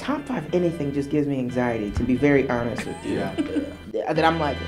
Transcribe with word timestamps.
top 0.00 0.24
five 0.24 0.54
anything 0.54 0.92
just 0.94 1.10
gives 1.10 1.28
me 1.28 1.38
anxiety, 1.38 1.90
to 1.90 2.02
be 2.02 2.16
very 2.16 2.48
honest 2.48 2.86
with 2.86 3.04
you. 3.04 3.18
Yeah. 3.92 4.12
That 4.12 4.24
I'm 4.24 4.40
like, 4.40 4.56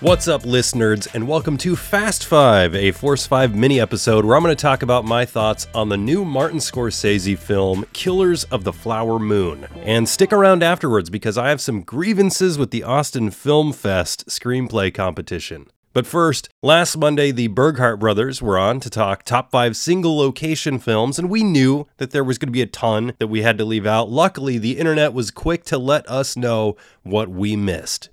What's 0.00 0.28
up, 0.28 0.44
listeners, 0.44 1.08
and 1.08 1.26
welcome 1.26 1.56
to 1.58 1.74
Fast 1.74 2.26
Five, 2.26 2.74
a 2.76 2.92
Force 2.92 3.26
5 3.26 3.56
mini 3.56 3.80
episode 3.80 4.24
where 4.24 4.36
I'm 4.36 4.42
going 4.42 4.54
to 4.54 4.62
talk 4.62 4.82
about 4.82 5.04
my 5.04 5.24
thoughts 5.24 5.66
on 5.74 5.88
the 5.88 5.96
new 5.96 6.24
Martin 6.24 6.58
Scorsese 6.58 7.36
film, 7.36 7.84
Killers 7.92 8.44
of 8.44 8.62
the 8.62 8.72
Flower 8.72 9.18
Moon. 9.18 9.66
And 9.76 10.08
stick 10.08 10.32
around 10.32 10.62
afterwards 10.62 11.10
because 11.10 11.36
I 11.36 11.48
have 11.48 11.60
some 11.60 11.80
grievances 11.80 12.58
with 12.58 12.70
the 12.70 12.84
Austin 12.84 13.30
Film 13.30 13.72
Fest 13.72 14.26
screenplay 14.28 14.94
competition. 14.94 15.66
But 15.96 16.06
first, 16.06 16.50
last 16.62 16.98
Monday, 16.98 17.30
the 17.30 17.48
Burghart 17.48 17.98
brothers 17.98 18.42
were 18.42 18.58
on 18.58 18.80
to 18.80 18.90
talk 18.90 19.22
top 19.22 19.50
five 19.50 19.78
single 19.78 20.18
location 20.18 20.78
films, 20.78 21.18
and 21.18 21.30
we 21.30 21.42
knew 21.42 21.86
that 21.96 22.10
there 22.10 22.22
was 22.22 22.36
going 22.36 22.48
to 22.48 22.52
be 22.52 22.60
a 22.60 22.66
ton 22.66 23.14
that 23.18 23.28
we 23.28 23.40
had 23.40 23.56
to 23.56 23.64
leave 23.64 23.86
out. 23.86 24.10
Luckily, 24.10 24.58
the 24.58 24.76
internet 24.76 25.14
was 25.14 25.30
quick 25.30 25.64
to 25.64 25.78
let 25.78 26.06
us 26.06 26.36
know 26.36 26.76
what 27.02 27.30
we 27.30 27.56
missed. 27.56 28.10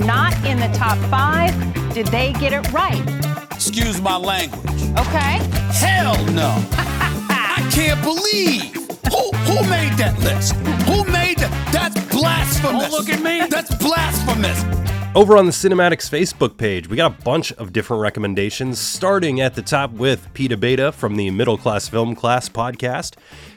not 0.00 0.34
in 0.44 0.58
the 0.58 0.72
top 0.74 0.98
five. 1.08 1.54
Did 1.94 2.08
they 2.08 2.32
get 2.32 2.52
it 2.52 2.72
right? 2.72 3.04
Excuse 3.52 4.00
my 4.00 4.16
language. 4.16 4.82
Okay. 4.98 5.38
Hell 5.78 6.24
no. 6.32 6.56
I 7.30 7.70
can't 7.72 8.02
believe. 8.02 8.74
Who 9.12 9.30
who 9.46 9.70
made 9.70 9.92
that 9.92 10.18
list? 10.24 10.56
Who 10.88 11.04
made 11.04 11.38
that? 11.38 11.68
That's 11.72 12.04
blasphemous. 12.12 12.82
Don't 12.82 12.90
look 12.90 13.08
at 13.08 13.22
me. 13.22 13.46
That's 13.48 13.72
blasphemous. 13.76 14.83
Over 15.16 15.36
on 15.36 15.46
the 15.46 15.52
Cinematics 15.52 16.10
Facebook 16.10 16.56
page, 16.56 16.88
we 16.88 16.96
got 16.96 17.20
a 17.20 17.22
bunch 17.22 17.52
of 17.52 17.72
different 17.72 18.02
recommendations, 18.02 18.80
starting 18.80 19.40
at 19.40 19.54
the 19.54 19.62
top 19.62 19.92
with 19.92 20.26
Peter 20.34 20.56
Beta 20.56 20.90
from 20.90 21.14
the 21.14 21.30
Middle 21.30 21.56
Class 21.56 21.86
Film 21.86 22.16
Class 22.16 22.48
podcast. 22.48 23.14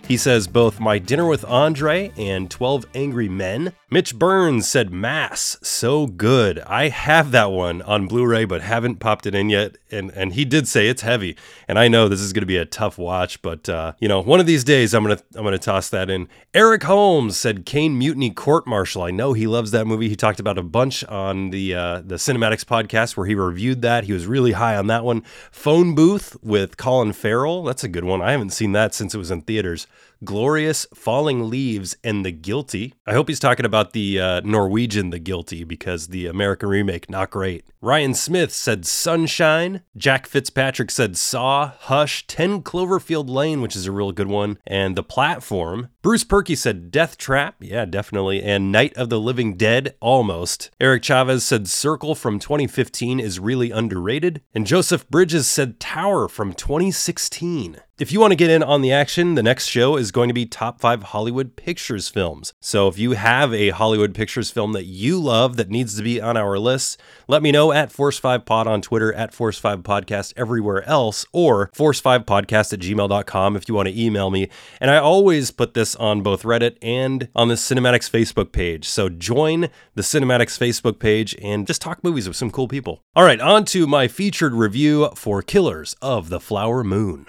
He 0.07 0.15
says 0.15 0.47
both 0.47 0.79
My 0.79 0.99
Dinner 0.99 1.27
with 1.27 1.43
Andre 1.43 2.13
and 2.15 2.49
12 2.49 2.85
Angry 2.95 3.27
Men. 3.27 3.73
Mitch 3.91 4.17
Burns 4.17 4.65
said 4.65 4.89
Mass, 4.89 5.57
so 5.61 6.07
good. 6.07 6.59
I 6.59 6.87
have 6.87 7.31
that 7.31 7.51
one 7.51 7.81
on 7.81 8.07
Blu-ray 8.07 8.45
but 8.45 8.61
haven't 8.61 9.01
popped 9.01 9.25
it 9.25 9.35
in 9.35 9.49
yet 9.49 9.77
and 9.91 10.11
and 10.11 10.33
he 10.33 10.45
did 10.45 10.67
say 10.67 10.87
it's 10.87 11.01
heavy. 11.01 11.35
And 11.67 11.79
I 11.79 11.87
know 11.87 12.07
this 12.07 12.19
is 12.19 12.33
going 12.33 12.41
to 12.41 12.47
be 12.47 12.57
a 12.57 12.65
tough 12.65 12.97
watch, 12.97 13.41
but 13.41 13.67
uh, 13.69 13.93
you 13.99 14.07
know, 14.07 14.21
one 14.21 14.39
of 14.39 14.45
these 14.45 14.63
days 14.63 14.93
I'm 14.93 15.03
going 15.03 15.17
to 15.17 15.23
I'm 15.35 15.45
to 15.45 15.57
toss 15.57 15.89
that 15.89 16.09
in. 16.09 16.27
Eric 16.53 16.83
Holmes 16.83 17.37
said 17.37 17.65
Caine 17.65 17.97
Mutiny 17.97 18.29
Court 18.29 18.67
Martial. 18.67 19.03
I 19.03 19.11
know 19.11 19.33
he 19.33 19.47
loves 19.47 19.71
that 19.71 19.87
movie. 19.87 20.09
He 20.09 20.15
talked 20.15 20.39
about 20.39 20.57
a 20.57 20.63
bunch 20.63 21.03
on 21.05 21.49
the 21.49 21.75
uh, 21.75 22.01
the 22.05 22.15
Cinematics 22.15 22.65
podcast 22.65 23.15
where 23.15 23.25
he 23.25 23.35
reviewed 23.35 23.81
that. 23.81 24.05
He 24.05 24.13
was 24.13 24.25
really 24.25 24.53
high 24.53 24.75
on 24.75 24.87
that 24.87 25.03
one. 25.03 25.21
Phone 25.51 25.95
Booth 25.95 26.37
with 26.41 26.77
Colin 26.77 27.13
Farrell. 27.13 27.63
That's 27.63 27.83
a 27.83 27.89
good 27.89 28.03
one. 28.03 28.21
I 28.21 28.31
haven't 28.31 28.51
seen 28.51 28.73
that 28.73 28.93
since 28.93 29.15
it 29.15 29.17
was 29.17 29.31
in 29.31 29.41
theaters. 29.41 29.87
Glorious 30.23 30.87
Falling 30.93 31.49
Leaves 31.49 31.95
and 32.03 32.25
The 32.25 32.31
Guilty. 32.31 32.95
I 33.05 33.13
hope 33.13 33.27
he's 33.27 33.39
talking 33.39 33.65
about 33.65 33.93
the 33.93 34.19
uh, 34.19 34.41
Norwegian 34.43 35.11
The 35.11 35.19
Guilty 35.19 35.63
because 35.63 36.07
the 36.07 36.25
American 36.25 36.69
remake, 36.69 37.09
not 37.09 37.29
great. 37.29 37.65
Ryan 37.81 38.15
Smith 38.15 38.51
said 38.51 38.85
Sunshine. 38.85 39.81
Jack 39.95 40.25
Fitzpatrick 40.25 40.89
said 40.89 41.15
Saw, 41.17 41.73
Hush, 41.81 42.25
10 42.25 42.63
Cloverfield 42.63 43.29
Lane, 43.29 43.61
which 43.61 43.75
is 43.75 43.85
a 43.85 43.91
real 43.91 44.11
good 44.11 44.27
one, 44.27 44.57
and 44.65 44.95
The 44.95 45.03
Platform. 45.03 45.89
Bruce 46.01 46.23
Perky 46.23 46.55
said 46.55 46.89
Death 46.89 47.17
Trap, 47.17 47.55
yeah, 47.59 47.85
definitely, 47.85 48.41
and 48.41 48.71
Night 48.71 48.95
of 48.97 49.09
the 49.09 49.19
Living 49.19 49.55
Dead, 49.55 49.95
almost. 49.99 50.71
Eric 50.79 51.03
Chavez 51.03 51.43
said 51.43 51.67
Circle 51.67 52.15
from 52.15 52.39
2015 52.39 53.19
is 53.19 53.39
really 53.39 53.71
underrated. 53.71 54.41
And 54.55 54.65
Joseph 54.65 55.07
Bridges 55.09 55.47
said 55.47 55.79
Tower 55.79 56.27
from 56.27 56.53
2016. 56.53 57.77
If 57.99 58.11
you 58.11 58.19
want 58.19 58.29
to 58.29 58.35
get 58.35 58.51
in 58.51 58.61
on 58.61 58.83
the 58.83 58.91
action, 58.91 59.33
the 59.33 59.41
next 59.41 59.65
show 59.65 59.97
is 59.97 60.11
going 60.11 60.27
to 60.27 60.33
be 60.33 60.45
Top 60.45 60.79
5 60.79 61.01
Hollywood 61.01 61.55
Pictures 61.55 62.09
films. 62.09 62.53
So 62.59 62.87
if 62.87 62.99
you 62.99 63.13
have 63.13 63.51
a 63.51 63.69
Hollywood 63.69 64.13
Pictures 64.13 64.51
film 64.51 64.73
that 64.73 64.85
you 64.85 65.19
love 65.19 65.57
that 65.57 65.71
needs 65.71 65.97
to 65.97 66.03
be 66.03 66.21
on 66.21 66.37
our 66.37 66.59
list, 66.59 67.01
let 67.27 67.41
me 67.41 67.51
know 67.51 67.71
at 67.71 67.91
Force5Pod 67.91 68.67
on 68.67 68.83
Twitter, 68.83 69.11
at 69.13 69.31
Force5Podcast 69.31 70.33
everywhere 70.37 70.87
else, 70.87 71.25
or 71.33 71.71
Force5Podcast 71.71 72.71
at 72.71 72.81
gmail.com 72.81 73.55
if 73.55 73.67
you 73.67 73.73
want 73.73 73.87
to 73.87 73.99
email 73.99 74.29
me. 74.29 74.47
And 74.79 74.91
I 74.91 74.97
always 74.97 75.49
put 75.49 75.73
this 75.73 75.95
on 75.95 76.21
both 76.21 76.43
Reddit 76.43 76.77
and 76.83 77.29
on 77.35 77.47
the 77.47 77.55
Cinematics 77.55 78.11
Facebook 78.11 78.51
page. 78.51 78.87
So 78.87 79.09
join 79.09 79.69
the 79.95 80.03
Cinematics 80.03 80.59
Facebook 80.59 80.99
page 80.99 81.35
and 81.41 81.65
just 81.65 81.81
talk 81.81 82.03
movies 82.03 82.27
with 82.27 82.37
some 82.37 82.51
cool 82.51 82.67
people. 82.67 83.01
All 83.15 83.23
right, 83.23 83.41
on 83.41 83.65
to 83.65 83.87
my 83.87 84.07
featured 84.07 84.53
review 84.53 85.09
for 85.15 85.41
Killers 85.41 85.95
of 85.99 86.29
the 86.29 86.39
Flower 86.39 86.83
Moon. 86.83 87.25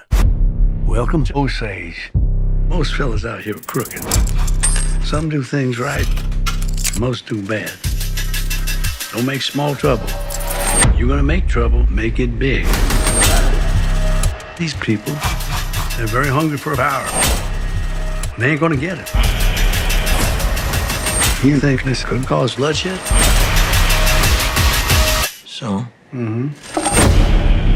Welcome 0.88 1.22
to 1.25 1.37
Osage. 1.37 2.10
Most 2.66 2.94
fellas 2.94 3.26
out 3.26 3.43
here 3.43 3.54
are 3.54 3.60
crooked. 3.60 4.03
Some 5.04 5.28
do 5.28 5.43
things 5.43 5.78
right, 5.78 6.09
most 6.99 7.26
do 7.26 7.43
bad. 7.47 7.71
Don't 9.12 9.26
make 9.26 9.43
small 9.43 9.76
trouble. 9.76 10.09
You're 10.97 11.06
gonna 11.06 11.22
make 11.22 11.47
trouble, 11.47 11.84
make 11.93 12.19
it 12.19 12.38
big. 12.38 12.65
These 14.56 14.72
people, 14.81 15.12
they're 15.99 16.06
very 16.06 16.28
hungry 16.28 16.56
for 16.56 16.75
power. 16.75 17.06
They 18.38 18.53
ain't 18.53 18.60
gonna 18.60 18.75
get 18.75 18.97
it. 18.99 19.15
You 21.44 21.60
think 21.60 21.84
this 21.84 22.03
could 22.03 22.26
cause 22.26 22.55
bloodshed? 22.55 22.99
So? 25.44 25.87
Mm-hmm. 26.15 27.67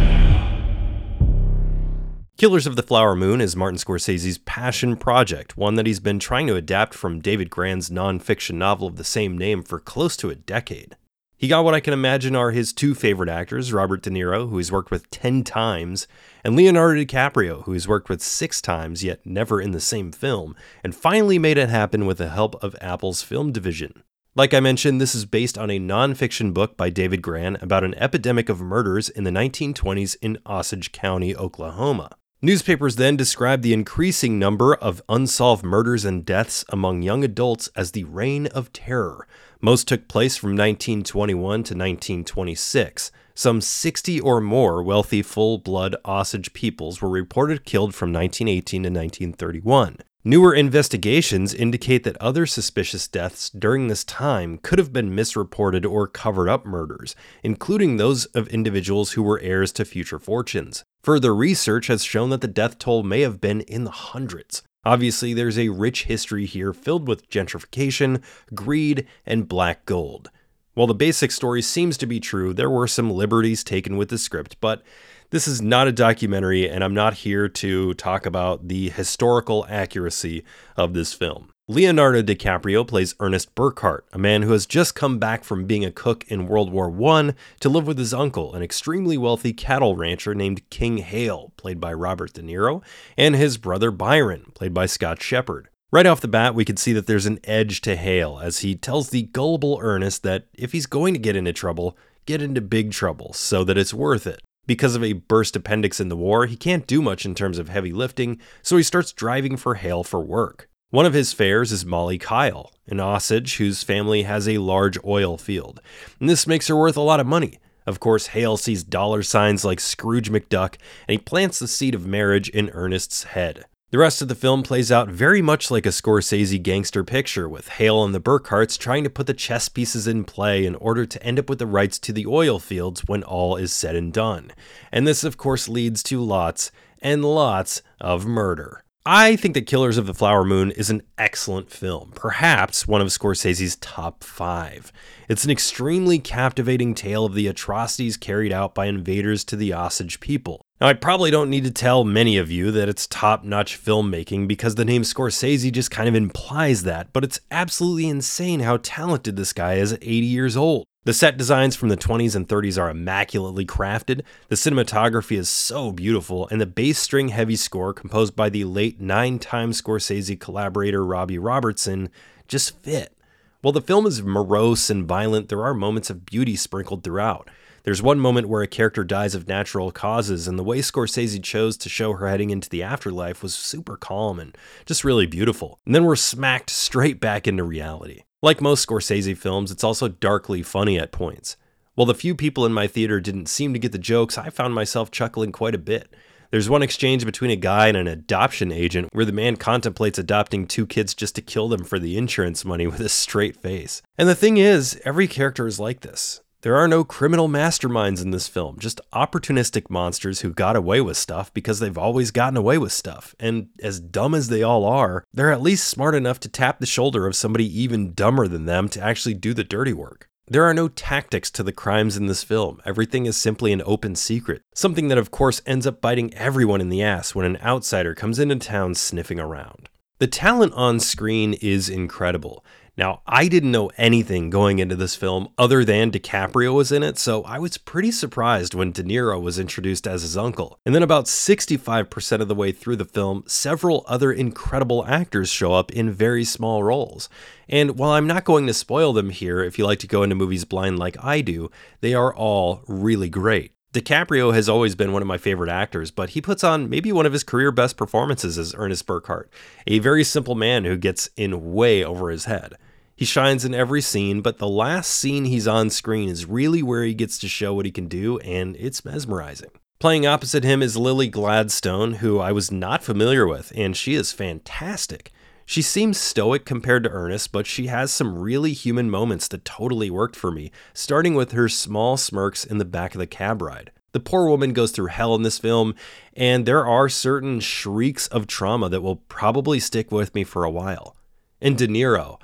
Killers 2.43 2.67
of 2.67 2.75
the 2.75 2.83
Flower 2.83 3.15
Moon 3.15 3.41
is 3.41 3.55
Martin 3.55 3.79
Scorsese's 3.79 4.39
passion 4.39 4.97
project, 4.97 5.57
one 5.57 5.77
that 5.77 5.87
he's 5.87 6.01
been 6.01 6.19
trying 6.19 6.49
to 6.49 6.57
adapt 6.57 6.93
from 6.93 7.21
David 7.21 7.51
Grann's 7.51 7.89
nonfiction 7.89 8.55
novel 8.55 8.89
of 8.89 8.97
the 8.97 9.05
same 9.05 9.39
name 9.39 9.63
for 9.63 9.79
close 9.79 10.17
to 10.17 10.29
a 10.29 10.35
decade. 10.35 10.97
He 11.37 11.47
got 11.47 11.63
what 11.65 11.75
I 11.75 11.79
can 11.79 11.93
imagine 11.95 12.35
are 12.35 12.51
his 12.51 12.73
two 12.73 12.97
favorite 12.97 13.29
actors, 13.29 13.73
Robert 13.73 14.03
De 14.03 14.11
Niro, 14.11 14.51
who 14.51 14.57
he's 14.57 14.73
worked 14.73 14.91
with 14.91 15.09
10 15.11 15.45
times, 15.45 16.09
and 16.43 16.57
Leonardo 16.57 17.05
DiCaprio, 17.05 17.63
who 17.63 17.75
he's 17.75 17.87
worked 17.87 18.09
with 18.09 18.21
six 18.21 18.61
times, 18.61 19.05
yet 19.05 19.25
never 19.25 19.61
in 19.61 19.71
the 19.71 19.79
same 19.79 20.11
film, 20.11 20.57
and 20.83 20.97
finally 20.97 21.39
made 21.39 21.59
it 21.59 21.69
happen 21.69 22.07
with 22.07 22.19
the 22.19 22.31
help 22.31 22.61
of 22.61 22.75
Apple's 22.81 23.23
film 23.23 23.53
division. 23.53 24.03
Like 24.35 24.53
I 24.53 24.59
mentioned, 24.59 25.01
this 25.01 25.15
is 25.15 25.27
based 25.27 25.57
on 25.57 25.71
a 25.71 25.79
nonfiction 25.79 26.53
book 26.53 26.77
by 26.77 26.91
David 26.91 27.23
Grann 27.23 27.57
about 27.61 27.85
an 27.85 27.95
epidemic 27.95 28.49
of 28.49 28.61
murders 28.61 29.09
in 29.09 29.23
the 29.23 29.31
1920s 29.31 30.17
in 30.21 30.39
Osage 30.45 30.91
County, 30.91 31.37
Oklahoma. 31.37 32.17
Newspapers 32.45 32.97
then 32.97 33.17
described 33.17 33.63
the 33.63 33.73
increasing 33.73 34.37
number 34.37 34.75
of 34.75 35.01
unsolved 35.09 35.65
murders 35.65 36.05
and 36.05 36.25
deaths 36.25 36.65
among 36.71 37.01
young 37.01 37.23
adults 37.23 37.69
as 37.77 37.93
the 37.93 38.03
Reign 38.03 38.49
of 38.49 38.73
Terror. 38.73 39.29
Most 39.61 39.87
took 39.87 40.09
place 40.09 40.37
from 40.37 40.57
1921 40.57 41.39
to 41.39 41.75
1926. 41.75 43.13
Some 43.37 43.61
60 43.61 44.19
or 44.19 44.41
more 44.41 44.83
wealthy 44.83 45.23
full 45.23 45.59
blood 45.59 45.95
Osage 46.05 46.53
peoples 46.53 47.01
were 47.01 47.09
reported 47.09 47.65
killed 47.65 47.95
from 47.95 48.13
1918 48.13 48.83
to 48.83 48.89
1931. 48.89 49.99
Newer 50.25 50.55
investigations 50.55 51.53
indicate 51.53 52.05
that 52.05 52.17
other 52.19 52.47
suspicious 52.47 53.09
deaths 53.09 53.51
during 53.51 53.89
this 53.89 54.05
time 54.05 54.57
could 54.63 54.79
have 54.79 54.93
been 54.93 55.17
misreported 55.17 55.85
or 55.85 56.07
covered 56.07 56.49
up 56.49 56.65
murders, 56.65 57.17
including 57.43 57.97
those 57.97 58.27
of 58.27 58.47
individuals 58.47 59.13
who 59.13 59.23
were 59.25 59.41
heirs 59.41 59.73
to 59.73 59.85
future 59.85 60.21
fortunes. 60.21 60.85
Further 61.03 61.35
research 61.35 61.89
has 61.89 62.05
shown 62.05 62.31
that 62.31 62.41
the 62.41 62.47
death 62.47 62.79
toll 62.79 63.03
may 63.03 63.23
have 63.23 63.41
been 63.41 63.63
in 63.63 63.83
the 63.83 63.91
hundreds. 63.91 64.63
Obviously, 64.85 65.35
there's 65.35 65.59
a 65.59 65.71
rich 65.71 66.05
history 66.05 66.47
here 66.47 66.73
filled 66.73 67.09
with 67.09 67.29
gentrification, 67.29 68.23
greed, 68.55 69.09
and 69.27 69.49
black 69.49 69.85
gold. 69.87 70.31
While 70.75 70.87
the 70.87 70.95
basic 70.95 71.33
story 71.33 71.63
seems 71.63 71.99
to 71.99 72.07
be 72.07 72.21
true, 72.21 72.55
there 72.55 72.71
were 72.71 72.87
some 72.87 73.11
liberties 73.11 73.65
taken 73.65 73.97
with 73.97 74.09
the 74.09 74.19
script, 74.19 74.57
but 74.61 74.85
this 75.33 75.49
is 75.49 75.63
not 75.63 75.89
a 75.89 75.93
documentary, 75.93 76.69
and 76.69 76.85
I'm 76.85 76.93
not 76.93 77.15
here 77.15 77.49
to 77.49 77.95
talk 77.95 78.27
about 78.27 78.69
the 78.69 78.91
historical 78.91 79.65
accuracy 79.67 80.45
of 80.77 80.93
this 80.93 81.15
film. 81.15 81.49
Leonardo 81.67 82.23
DiCaprio 82.23 82.87
plays 82.87 83.15
Ernest 83.19 83.55
Burkhart, 83.55 84.03
a 84.13 84.19
man 84.19 84.43
who 84.43 84.53
has 84.53 84.67
just 84.67 84.95
come 84.95 85.19
back 85.19 85.43
from 85.43 85.65
being 85.65 85.87
a 85.87 85.91
cook 85.91 86.27
in 86.29 86.47
World 86.47 86.71
War 86.71 86.93
I 87.15 87.33
to 87.61 87.71
live 87.71 87.87
with 87.87 87.97
his 87.97 88.13
uncle, 88.13 88.55
an 88.55 88.63
extremely 88.63 89.17
wealthy 89.17 89.55
cattle 89.55 89.97
rancher 89.97 90.35
named 90.35 90.69
King 90.69 90.99
Hale, 90.99 91.55
played 91.57 91.81
by 91.81 91.95
Robert 91.95 92.35
De 92.35 92.43
Niro, 92.43 92.83
and 93.17 93.35
his 93.35 93.57
brother 93.57 93.91
Byron, 93.91 94.53
played 94.55 94.75
by 94.75 94.85
Scott 94.85 95.23
Shepherd. 95.23 95.71
Right 95.91 96.05
off 96.05 96.21
the 96.21 96.29
bat, 96.29 96.55
we 96.55 96.67
can 96.67 96.77
see 96.77 96.93
that 96.93 97.07
there's 97.07 97.27
an 97.27 97.41
edge 97.45 97.81
to 97.83 97.97
Hale 97.97 98.39
as 98.43 98.59
he 98.59 98.75
tells 98.75 99.09
the 99.09 99.23
gullible 99.23 99.79
Ernest 99.81 100.25
that 100.25 100.45
if 100.53 100.73
he's 100.73 100.87
going 100.87 101.15
to 101.15 101.21
get 101.21 101.37
into 101.37 101.55
trouble, 101.55 101.97
get 102.27 102.43
into 102.43 102.61
big 102.61 102.93
trouble 102.93 103.33
so 103.33 103.65
that 103.65 103.79
it's 103.79 103.95
worth 103.95 104.27
it. 104.27 104.43
Because 104.67 104.95
of 104.95 105.03
a 105.03 105.15
burst 105.15 105.57
appendix 105.57 105.99
in 105.99 106.09
the 106.09 106.17
war, 106.17 106.47
he 106.47 106.57
can't 106.57 106.87
do 106.87 107.03
much 107.03 107.25
in 107.25 107.35
terms 107.35 107.59
of 107.59 107.69
heavy 107.69 107.93
lifting, 107.93 108.39
so 108.63 108.77
he 108.77 108.83
starts 108.85 109.13
driving 109.13 109.57
for 109.57 109.75
Hale 109.75 110.05
for 110.05 110.21
work. 110.21 110.69
One 110.91 111.05
of 111.05 111.15
his 111.15 111.33
fares 111.33 111.73
is 111.73 111.85
Molly 111.85 112.17
Kyle, 112.17 112.73
an 112.87 113.01
Osage 113.01 113.57
whose 113.57 113.83
family 113.83 114.23
has 114.23 114.47
a 114.47 114.59
large 114.59 114.99
oil 115.05 115.37
field, 115.37 115.81
and 116.21 116.29
this 116.29 116.47
makes 116.47 116.69
her 116.69 116.77
worth 116.77 116.97
a 116.97 117.01
lot 117.01 117.19
of 117.19 117.27
money. 117.27 117.59
Of 117.87 117.99
course, 117.99 118.29
Hale 118.29 118.57
sees 118.57 118.85
dollar 118.85 119.25
signs 119.25 119.65
like 119.65 119.81
Scrooge 119.81 120.31
McDuck, 120.31 120.77
and 121.09 121.19
he 121.19 121.19
plants 121.19 121.59
the 121.59 121.67
seed 121.67 121.97
of 121.97 122.07
marriage 122.07 122.49
in 122.49 122.71
Ernest's 122.71 123.25
head. 123.25 123.65
The 123.93 123.99
rest 123.99 124.23
of 124.23 124.29
the 124.29 124.35
film 124.35 124.63
plays 124.63 124.91
out 124.91 125.11
very 125.11 125.43
much 125.43 125.71
like 125.71 125.85
a 125.85 125.91
Scorsese 125.91 126.63
gangster 126.63 127.05
picture, 127.05 127.47
with 127.47 127.69
Hale 127.69 128.03
and 128.03 128.15
the 128.15 128.23
Burkharts 128.23 128.79
trying 128.79 129.05
to 129.05 129.11
put 129.11 129.27
the 129.27 129.35
chess 129.35 129.69
pieces 129.69 130.07
in 130.07 130.25
play 130.25 130.65
in 130.65 130.77
order 130.77 131.05
to 131.05 131.23
end 131.23 131.39
up 131.39 131.51
with 131.51 131.59
the 131.59 131.67
rights 131.67 131.99
to 131.99 132.13
the 132.15 132.25
oil 132.25 132.59
fields 132.59 133.05
when 133.07 133.23
all 133.23 133.57
is 133.57 133.71
said 133.71 133.95
and 133.95 134.11
done. 134.11 134.51
And 134.91 135.07
this, 135.07 135.25
of 135.25 135.37
course, 135.37 135.69
leads 135.69 136.03
to 136.05 136.23
lots 136.23 136.73
and 137.03 137.23
lots 137.23 137.83
of 138.01 138.25
murder. 138.25 138.83
I 139.05 139.37
think 139.37 139.53
that 139.55 139.67
Killers 139.67 139.99
of 139.99 140.07
the 140.07 140.15
Flower 140.15 140.45
Moon 140.45 140.71
is 140.71 140.89
an 140.89 141.03
excellent 141.19 141.71
film, 141.71 142.13
perhaps 142.15 142.87
one 142.89 143.03
of 143.03 143.09
Scorsese's 143.09 143.77
top 143.77 144.25
five. 144.25 144.91
It's 145.29 145.45
an 145.45 145.51
extremely 145.51 146.19
captivating 146.19 146.95
tale 146.95 147.27
of 147.27 147.35
the 147.35 147.47
atrocities 147.47 148.17
carried 148.17 148.53
out 148.53 148.75
by 148.75 148.87
invaders 148.87 149.45
to 149.45 149.57
the 149.57 149.75
Osage 149.75 150.21
people. 150.21 150.65
Now, 150.83 150.89
I 150.89 150.95
probably 150.95 151.31
don't 151.31 151.49
need 151.49 151.63
to 151.63 151.71
tell 151.71 152.03
many 152.03 152.37
of 152.39 152.51
you 152.51 152.73
that 152.73 152.89
it's 152.89 153.07
top 153.07 153.45
notch 153.45 153.81
filmmaking 153.81 154.49
because 154.49 154.75
the 154.75 154.85
name 154.85 155.03
Scorsese 155.03 155.71
just 155.71 155.93
kind 155.93 156.09
of 156.09 156.17
implies 156.17 156.83
that, 156.83 157.13
but 157.13 157.23
it's 157.23 157.39
absolutely 157.53 158.09
insane 158.09 158.59
how 158.59 158.79
talented 158.79 159.37
this 159.37 159.53
guy 159.53 159.75
is 159.75 159.93
at 159.93 160.03
80 160.03 160.11
years 160.27 160.57
old. 160.57 160.85
The 161.05 161.15
set 161.15 161.37
designs 161.37 161.77
from 161.77 161.89
the 161.89 161.97
20s 161.97 162.35
and 162.35 162.49
30s 162.49 162.83
are 162.83 162.91
immaculately 162.91 163.65
crafted, 163.65 164.23
the 164.49 164.57
cinematography 164.57 165.39
is 165.39 165.49
so 165.49 165.93
beautiful, 165.93 166.49
and 166.49 166.61
the 166.61 166.67
bass 166.67 166.99
string 166.99 167.29
heavy 167.29 167.55
score, 167.55 167.95
composed 167.95 168.35
by 168.35 168.49
the 168.49 168.65
late 168.65 169.01
nine 169.01 169.39
time 169.39 169.71
Scorsese 169.71 170.41
collaborator 170.41 171.07
Robbie 171.07 171.39
Robertson, 171.39 172.09
just 172.49 172.77
fit. 172.81 173.17
While 173.63 173.73
the 173.73 173.81
film 173.81 174.07
is 174.07 174.25
morose 174.25 174.91
and 174.91 175.07
violent, 175.07 175.49
there 175.49 175.65
are 175.65 175.73
moments 175.73 176.11
of 176.11 176.27
beauty 176.27 176.57
sprinkled 176.57 177.05
throughout. 177.05 177.49
There's 177.85 178.03
one 178.03 178.19
moment 178.19 178.49
where 178.49 178.63
a 178.63 178.67
character 178.67 179.05
dies 179.05 179.37
of 179.37 179.47
natural 179.47 179.93
causes, 179.93 180.49
and 180.49 180.59
the 180.59 180.65
way 180.65 180.81
Scorsese 180.81 181.41
chose 181.41 181.77
to 181.77 181.89
show 181.89 182.13
her 182.15 182.29
heading 182.29 182.51
into 182.51 182.69
the 182.69 182.83
afterlife 182.83 183.41
was 183.41 183.55
super 183.55 183.97
calm 183.97 184.41
and 184.41 184.59
just 184.85 185.05
really 185.05 185.27
beautiful. 185.27 185.79
And 185.87 185.95
then 185.95 186.05
we're 186.05 186.17
smacked 186.17 186.71
straight 186.71 187.21
back 187.21 187.47
into 187.47 187.63
reality. 187.63 188.25
Like 188.43 188.61
most 188.61 188.85
Scorsese 188.85 189.37
films, 189.37 189.71
it's 189.71 189.85
also 189.85 190.09
darkly 190.09 190.65
funny 190.65 190.99
at 190.99 191.13
points. 191.13 191.57
While 191.95 192.07
the 192.07 192.15
few 192.15 192.35
people 192.35 192.67
in 192.67 192.73
my 192.73 192.89
theater 192.89 193.21
didn't 193.21 193.47
seem 193.47 193.73
to 193.75 193.79
get 193.79 193.93
the 193.93 193.99
jokes, 193.99 194.37
I 194.37 194.51
found 194.51 194.75
myself 194.75 195.13
chuckling 195.13 195.53
quite 195.53 195.77
a 195.77 195.79
bit. 195.79 196.13
There's 196.53 196.69
one 196.69 196.83
exchange 196.83 197.25
between 197.25 197.51
a 197.51 197.57
guy 197.57 197.89
and 197.89 197.97
an 197.97 198.07
adoption 198.07 198.73
agent 198.73 199.09
where 199.13 199.25
the 199.25 199.33
man 199.33 199.57
contemplates 199.57 200.19
adopting 200.19 200.67
two 200.67 200.87
kids 200.87 201.15
just 201.15 201.35
to 201.37 201.41
kill 201.41 201.67
them 201.67 201.83
for 201.83 201.99
the 201.99 202.19
insurance 202.19 202.63
money 202.63 202.87
with 202.87 203.01
a 203.01 203.09
straight 203.09 203.57
face. 203.57 204.03
And 204.19 204.29
the 204.29 204.35
thing 204.35 204.59
is, 204.59 205.01
every 205.03 205.27
character 205.27 205.67
is 205.67 205.81
like 205.81 206.03
this. 206.03 206.43
There 206.61 206.77
are 206.77 206.87
no 206.87 207.05
criminal 207.05 207.49
masterminds 207.49 208.21
in 208.23 208.33
this 208.33 208.49
film, 208.49 208.79
just 208.79 209.01
opportunistic 209.15 209.89
monsters 209.89 210.43
who 210.43 210.53
got 210.53 210.77
away 210.77 211.01
with 211.01 211.17
stuff 211.17 211.53
because 211.55 211.81
they've 211.81 211.97
always 211.97 212.31
gotten 212.31 212.59
away 212.59 212.77
with 212.77 212.93
stuff. 212.93 213.35
And 213.41 213.69
as 213.83 213.99
dumb 213.99 214.35
as 214.35 214.49
they 214.49 214.63
all 214.63 214.85
are, 214.85 215.25
they're 215.33 215.53
at 215.53 215.63
least 215.63 215.89
smart 215.89 216.15
enough 216.15 216.39
to 216.41 216.51
tap 216.51 216.81
the 216.81 216.87
shoulder 216.87 217.27
of 217.27 217.35
somebody 217.35 217.65
even 217.81 218.13
dumber 218.13 218.47
than 218.47 218.67
them 218.67 218.91
to 218.91 219.01
actually 219.01 219.35
do 219.35 219.55
the 219.55 219.65
dirty 219.65 219.95
work. 219.95 220.29
There 220.53 220.65
are 220.65 220.75
no 220.75 220.89
tactics 220.89 221.51
to 221.53 221.63
the 221.63 221.73
crimes 221.73 222.19
in 222.19 222.27
this 222.27 222.43
film. 222.43 222.83
Everything 222.85 223.25
is 223.25 223.39
simply 223.39 223.73
an 223.73 223.81
open 223.87 224.15
secret. 224.15 224.61
Something 224.75 225.09
that, 225.09 225.17
of 225.17 225.31
course, 225.31 225.63
ends 225.65 225.87
up 225.87 226.03
biting 226.03 226.35
everyone 226.35 226.83
in 226.83 226.91
the 226.91 227.03
ass 227.03 227.35
when 227.35 227.47
an 227.47 227.57
outsider 227.63 228.15
comes 228.15 228.39
into 228.39 228.57
town 228.57 228.95
sniffing 228.95 229.41
around. 229.41 229.89
The 230.19 230.27
talent 230.27 230.75
on 230.75 231.01
screen 231.01 231.55
is 231.55 231.89
incredible. 231.89 232.63
Now, 232.95 233.23
I 233.27 233.49
didn't 233.49 233.73
know 233.73 233.91
anything 233.97 234.51
going 234.51 234.79
into 234.79 234.95
this 234.95 235.17
film 235.17 235.49
other 235.57 235.83
than 235.83 236.11
DiCaprio 236.11 236.75
was 236.75 236.93
in 236.93 237.03
it, 237.03 237.19
so 237.19 237.43
I 237.45 237.59
was 237.59 237.79
pretty 237.79 238.11
surprised 238.11 238.75
when 238.75 238.93
De 238.93 239.03
Niro 239.03 239.41
was 239.41 239.59
introduced 239.59 240.07
as 240.07 240.21
his 240.21 240.37
uncle. 240.37 240.79
And 240.85 240.95
then, 240.95 241.03
about 241.03 241.25
65% 241.25 242.41
of 242.41 242.49
the 242.49 242.55
way 242.55 242.71
through 242.71 242.97
the 242.97 243.07
film, 243.07 243.45
several 243.47 244.05
other 244.07 244.31
incredible 244.31 245.07
actors 245.07 245.49
show 245.49 245.73
up 245.73 245.91
in 245.91 246.11
very 246.11 246.45
small 246.45 246.83
roles. 246.83 247.31
And 247.67 247.99
while 247.99 248.11
I'm 248.11 248.27
not 248.27 248.45
going 248.45 248.67
to 248.67 248.75
spoil 248.75 249.15
them 249.15 249.31
here, 249.31 249.63
if 249.63 249.79
you 249.79 249.87
like 249.87 250.01
to 250.01 250.07
go 250.07 250.23
into 250.23 250.35
movies 250.35 250.67
blind 250.67 250.99
like 250.99 251.17
I 251.25 251.41
do, 251.41 251.71
they 252.03 252.13
are 252.13 252.35
all 252.35 252.85
really 252.87 253.31
great. 253.31 253.73
DiCaprio 253.93 254.55
has 254.55 254.71
always 254.71 254.95
been 254.95 255.13
one 255.13 255.21
of 255.21 255.29
my 255.29 255.37
favorite 255.37 255.69
actors, 255.69 256.11
but 256.11 256.31
he 256.31 256.41
puts 256.41 256.65
on 256.65 256.89
maybe 256.89 257.13
one 257.13 257.27
of 257.27 257.35
his 257.35 257.45
career 257.45 257.71
best 257.71 257.99
performances 257.99 258.57
as 258.57 258.75
Ernest 258.75 259.07
Burkhart, 259.07 259.49
a 259.87 259.99
very 259.99 260.25
simple 260.25 260.55
man 260.55 260.85
who 260.85 260.97
gets 260.97 261.29
in 261.37 261.75
way 261.75 262.03
over 262.03 262.31
his 262.31 262.47
head. 262.47 262.75
He 263.15 263.27
shines 263.27 263.67
in 263.67 263.75
every 263.75 264.01
scene, 264.01 264.41
but 264.41 264.57
the 264.57 264.69
last 264.69 265.11
scene 265.11 265.45
he's 265.45 265.69
on 265.69 265.91
screen 265.91 266.31
is 266.31 266.47
really 266.47 266.83
where 266.83 267.05
he 267.05 267.13
gets 267.13 267.37
to 267.39 267.49
show 267.49 267.75
what 267.75 267.85
he 267.85 267.93
can 267.93 268.09
do, 268.09 268.39
and 268.39 268.77
it's 268.79 269.05
mesmerizing. 269.05 269.71
Playing 269.99 270.27
opposite 270.27 270.65
him 270.65 270.83
is 270.83 270.97
Lily 270.97 271.29
Gladstone, 271.29 272.15
who 272.15 272.41
I 272.41 272.51
was 272.51 272.73
not 272.73 273.05
familiar 273.05 273.47
with, 273.47 273.75
and 273.77 273.95
she 273.95 274.15
is 274.15 274.33
fantastic. 274.33 275.33
She 275.73 275.81
seems 275.81 276.21
stoic 276.21 276.67
compared 276.67 277.03
to 277.05 277.11
Ernest, 277.11 277.51
but 277.51 277.67
she 277.67 277.87
has 277.87 278.13
some 278.13 278.39
really 278.39 278.75
human 278.75 279.09
moments 279.09 279.49
that 279.49 279.65
totally 279.65 280.11
worked 280.11 280.37
for 280.37 280.51
me, 280.51 280.71
starting 280.93 281.35
with 281.35 281.53
her 281.53 281.67
small 281.67 282.19
smirks 282.19 282.63
in 282.63 282.77
the 282.77 282.85
back 282.85 283.15
of 283.15 283.19
the 283.19 283.27
cab 283.27 283.63
ride. 283.63 283.91
The 284.13 284.21
poor 284.21 284.47
woman 284.47 284.75
goes 284.75 284.91
through 284.91 285.07
hell 285.07 285.35
in 285.35 285.45
this 285.45 285.59
film, 285.59 285.95
and 286.37 286.67
there 286.67 286.87
are 286.87 287.09
certain 287.09 287.59
shrieks 287.61 288.27
of 288.27 288.47
trauma 288.47 288.91
that 288.91 289.01
will 289.01 289.17
probably 289.17 289.81
stick 289.81 290.13
with 290.13 290.35
me 290.35 290.45
for 290.45 290.65
a 290.65 290.71
while. 290.71 291.17
And 291.59 291.79
De 291.79 291.89
Niro, 291.89 292.39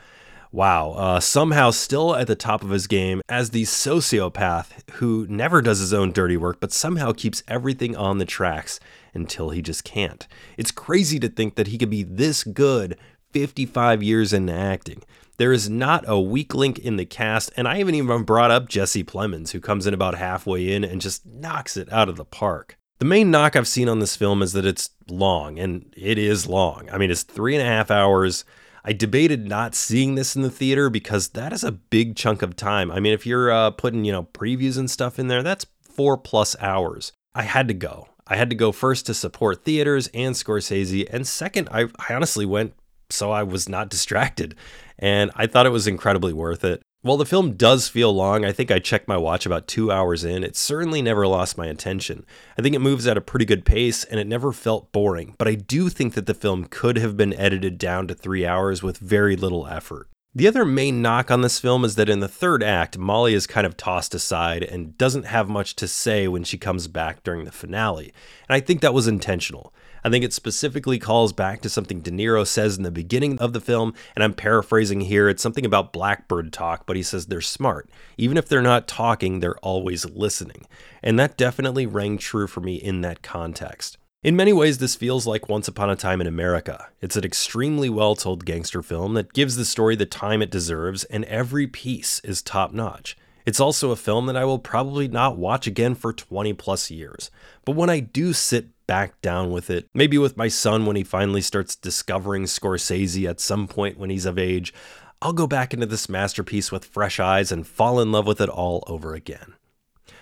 wow, 0.51 0.93
uh, 0.93 1.21
somehow 1.21 1.71
still 1.71 2.17
at 2.17 2.29
the 2.29 2.35
top 2.35 2.63
of 2.63 2.71
his 2.71 2.87
game 2.87 3.21
as 3.29 3.51
the 3.51 3.65
sociopath 3.65 4.91
who 4.93 5.27
never 5.29 5.61
does 5.61 5.81
his 5.81 5.93
own 5.93 6.13
dirty 6.13 6.39
work, 6.39 6.61
but 6.61 6.73
somehow 6.73 7.13
keeps 7.13 7.43
everything 7.47 7.95
on 7.95 8.17
the 8.17 8.25
tracks 8.25 8.81
until 9.13 9.51
he 9.51 9.61
just 9.61 9.85
can't. 9.85 10.27
It's 10.57 10.71
crazy 10.71 11.19
to 11.21 11.29
think 11.29 11.57
that 11.57 11.67
he 11.67 11.77
could 11.77 11.91
be 11.91 12.05
this 12.05 12.43
good 12.43 12.97
55 13.33 14.03
years 14.03 14.33
into 14.33 14.53
acting. 14.53 15.03
There 15.39 15.53
is 15.53 15.71
not 15.71 16.05
a 16.09 16.19
weak 16.19 16.53
link 16.55 16.81
in 16.81 16.97
the 16.97 17.05
cast, 17.05 17.53
and 17.57 17.69
I 17.69 17.79
haven't 17.79 17.95
even 17.95 18.25
brought 18.25 18.51
up 18.51 18.69
Jesse 18.69 19.05
Plemons, 19.05 19.53
who 19.53 19.61
comes 19.61 19.87
in 19.87 19.95
about 19.95 20.17
halfway 20.17 20.73
in 20.73 20.83
and 20.83 21.01
just 21.01 21.25
knocks 21.25 21.77
it 21.77 21.93
out 21.93 22.09
of 22.09 22.17
the 22.17 22.25
park. 22.25 22.77
The 22.99 23.05
main 23.05 23.31
knock 23.31 23.55
I've 23.55 23.69
seen 23.69 23.89
on 23.89 24.01
this 24.01 24.17
film 24.17 24.43
is 24.43 24.53
that 24.55 24.67
it's 24.67 24.91
long, 25.09 25.61
and 25.61 25.95
it 25.97 26.19
is 26.19 26.49
long. 26.49 26.89
I 26.91 26.99
mean, 26.99 27.13
it's 27.13 27.23
three 27.23 27.55
and 27.55 27.63
a 27.63 27.71
half 27.71 27.89
hours. 27.89 28.45
I 28.85 28.93
debated 28.93 29.49
not 29.49 29.77
seeing 29.77 30.17
this 30.17 30.35
in 30.35 30.43
the 30.43 30.51
theater 30.51 30.91
because 30.91 31.29
that 31.29 31.53
is 31.53 31.63
a 31.63 31.71
big 31.71 32.17
chunk 32.17 32.43
of 32.43 32.57
time. 32.57 32.91
I 32.91 32.99
mean, 32.99 33.13
if 33.13 33.25
you're 33.25 33.53
uh, 33.53 33.71
putting, 33.71 34.05
you 34.05 34.11
know, 34.11 34.25
previews 34.25 34.77
and 34.77 34.91
stuff 34.91 35.21
in 35.21 35.29
there, 35.29 35.45
that's 35.45 35.67
four 35.81 36.17
plus 36.17 36.57
hours. 36.61 37.13
I 37.33 37.43
had 37.43 37.69
to 37.69 37.75
go. 37.75 38.09
I 38.27 38.35
had 38.35 38.51
to 38.51 38.57
go 38.57 38.73
first 38.73 39.07
to 39.07 39.15
support 39.15 39.65
theaters 39.65 40.09
and 40.13 40.35
Scorsese, 40.35 41.07
and 41.11 41.27
second, 41.27 41.69
I, 41.71 41.87
I 42.09 42.15
honestly 42.15 42.45
went 42.45 42.75
so 43.11 43.31
I 43.31 43.43
was 43.43 43.69
not 43.69 43.89
distracted. 43.89 44.55
And 44.99 45.31
I 45.35 45.47
thought 45.47 45.67
it 45.67 45.71
was 45.71 45.87
incredibly 45.87 46.33
worth 46.33 46.65
it. 46.65 46.83
While 47.03 47.17
the 47.17 47.25
film 47.25 47.53
does 47.53 47.89
feel 47.89 48.13
long, 48.13 48.45
I 48.45 48.51
think 48.51 48.73
I 48.73 48.81
checked 48.81 49.07
my 49.07 49.17
watch 49.17 49.47
about 49.47 49.69
two 49.69 49.93
hours 49.93 50.25
in. 50.25 50.43
It 50.43 50.57
certainly 50.57 51.01
never 51.01 51.29
lost 51.29 51.57
my 51.57 51.67
attention. 51.67 52.27
I 52.59 52.63
think 52.63 52.75
it 52.75 52.81
moves 52.81 53.07
at 53.07 53.17
a 53.17 53.21
pretty 53.21 53.45
good 53.45 53.65
pace 53.65 54.03
and 54.03 54.19
it 54.19 54.27
never 54.27 54.53
felt 54.53 54.91
boring, 54.91 55.37
but 55.39 55.47
I 55.47 55.55
do 55.55 55.91
think 55.91 56.15
that 56.15 56.27
the 56.27 56.35
film 56.35 56.65
could 56.65 56.99
have 56.99 57.17
been 57.17 57.35
edited 57.35 57.79
down 57.79 58.09
to 58.09 58.15
three 58.15 58.45
hours 58.45 58.83
with 58.83 58.99
very 58.99 59.37
little 59.37 59.69
effort. 59.69 60.09
The 60.35 60.49
other 60.49 60.65
main 60.65 61.01
knock 61.01 61.31
on 61.31 61.41
this 61.41 61.59
film 61.59 61.85
is 61.85 61.95
that 61.95 62.11
in 62.11 62.21
the 62.21 62.29
third 62.29 62.63
act, 62.63 62.99
Molly 62.99 63.33
is 63.33 63.47
kind 63.47 63.67
of 63.67 63.77
tossed 63.77 64.15
aside 64.15 64.63
and 64.63 64.99
doesn't 64.99 65.27
have 65.27 65.49
much 65.49 65.75
to 65.77 65.89
say 65.89 66.29
when 66.29 66.45
she 66.45 66.59
comes 66.59 66.89
back 66.89 67.23
during 67.23 67.45
the 67.45 67.53
finale. 67.53 68.13
And 68.49 68.57
I 68.57 68.61
think 68.61 68.81
that 68.81 68.93
was 68.93 69.09
intentional. 69.09 69.73
I 70.05 70.11
think 70.11 70.25
it 70.25 70.33
specifically 70.33 70.99
calls 70.99 71.33
back 71.33 71.61
to 71.63 71.69
something 71.69 72.01
De 72.01 72.11
Niro 72.11 72.47
says 72.47 72.77
in 72.77 72.83
the 72.83 72.91
beginning 72.91 73.39
of 73.39 73.53
the 73.53 73.61
film, 73.61 73.95
and 74.15 74.23
I'm 74.23 74.35
paraphrasing 74.35 75.03
here. 75.03 75.29
It's 75.29 75.43
something 75.43 75.67
about 75.67 75.93
blackbird 75.93 76.53
talk, 76.53 76.87
but 76.87 76.97
he 76.97 77.03
says 77.03 77.27
they're 77.27 77.41
smart. 77.41 77.89
Even 78.17 78.37
if 78.37 78.49
they're 78.49 78.63
not 78.63 78.89
talking, 78.89 79.41
they're 79.41 79.59
always 79.59 80.05
listening. 80.11 80.67
And 81.03 81.19
that 81.19 81.37
definitely 81.37 81.87
rang 81.87 82.19
true 82.19 82.47
for 82.47 82.61
me 82.61 82.77
in 82.77 83.01
that 83.03 83.23
context. 83.23 83.99
In 84.25 84.35
many 84.35 84.53
ways, 84.53 84.79
this 84.79 84.97
feels 84.97 85.29
like 85.29 85.49
Once 85.49 85.69
Upon 85.69 85.91
a 85.91 85.95
Time 85.95 86.21
in 86.21 86.27
America. 86.27 86.89
It's 87.01 87.17
an 87.17 87.25
extremely 87.25 87.89
well 87.89 88.17
told 88.17 88.45
gangster 88.45 88.83
film 88.83 89.15
that 89.15 89.33
gives 89.33 89.55
the 89.55 89.65
story 89.65 89.95
the 89.95 90.07
time 90.07 90.43
it 90.43 90.51
deserves, 90.51 91.05
and 91.05 91.25
every 91.27 91.69
piece 91.69 92.19
is 92.25 92.43
top 92.43 92.73
notch. 92.73 93.17
It's 93.47 93.61
also 93.61 93.93
a 93.93 93.97
film 93.97 94.27
that 94.27 94.37
I 94.37 94.45
will 94.45 94.59
probably 94.59 95.09
not 95.09 95.39
watch 95.39 95.67
again 95.67 95.95
for 95.95 96.13
20 96.13 96.53
plus 96.55 96.91
years. 96.91 97.31
But 97.65 97.77
when 97.77 97.89
I 97.89 98.01
do 98.01 98.33
sit 98.33 98.71
back 98.89 99.21
down 99.21 99.53
with 99.53 99.71
it, 99.71 99.89
maybe 99.95 100.19
with 100.19 100.37
my 100.37 100.49
son 100.49 100.87
when 100.87 100.97
he 100.97 101.05
finally 101.05 101.43
starts 101.43 101.77
discovering 101.77 102.45
Scorsese 102.45 103.31
at 103.31 103.39
some 103.39 103.69
point 103.69 103.99
when 103.99 104.11
he's 104.11 104.27
of 104.27 104.39
age, 104.39 104.75
I'll 105.23 105.33
go 105.33 105.47
back 105.47 105.73
into 105.73 105.87
this 105.87 106.09
masterpiece 106.09 106.73
with 106.73 106.85
fresh 106.85 107.21
eyes 107.21 107.53
and 107.53 107.67
fall 107.67 108.01
in 108.01 108.11
love 108.11 108.27
with 108.27 108.41
it 108.41 108.49
all 108.49 108.83
over 108.89 109.15
again. 109.15 109.55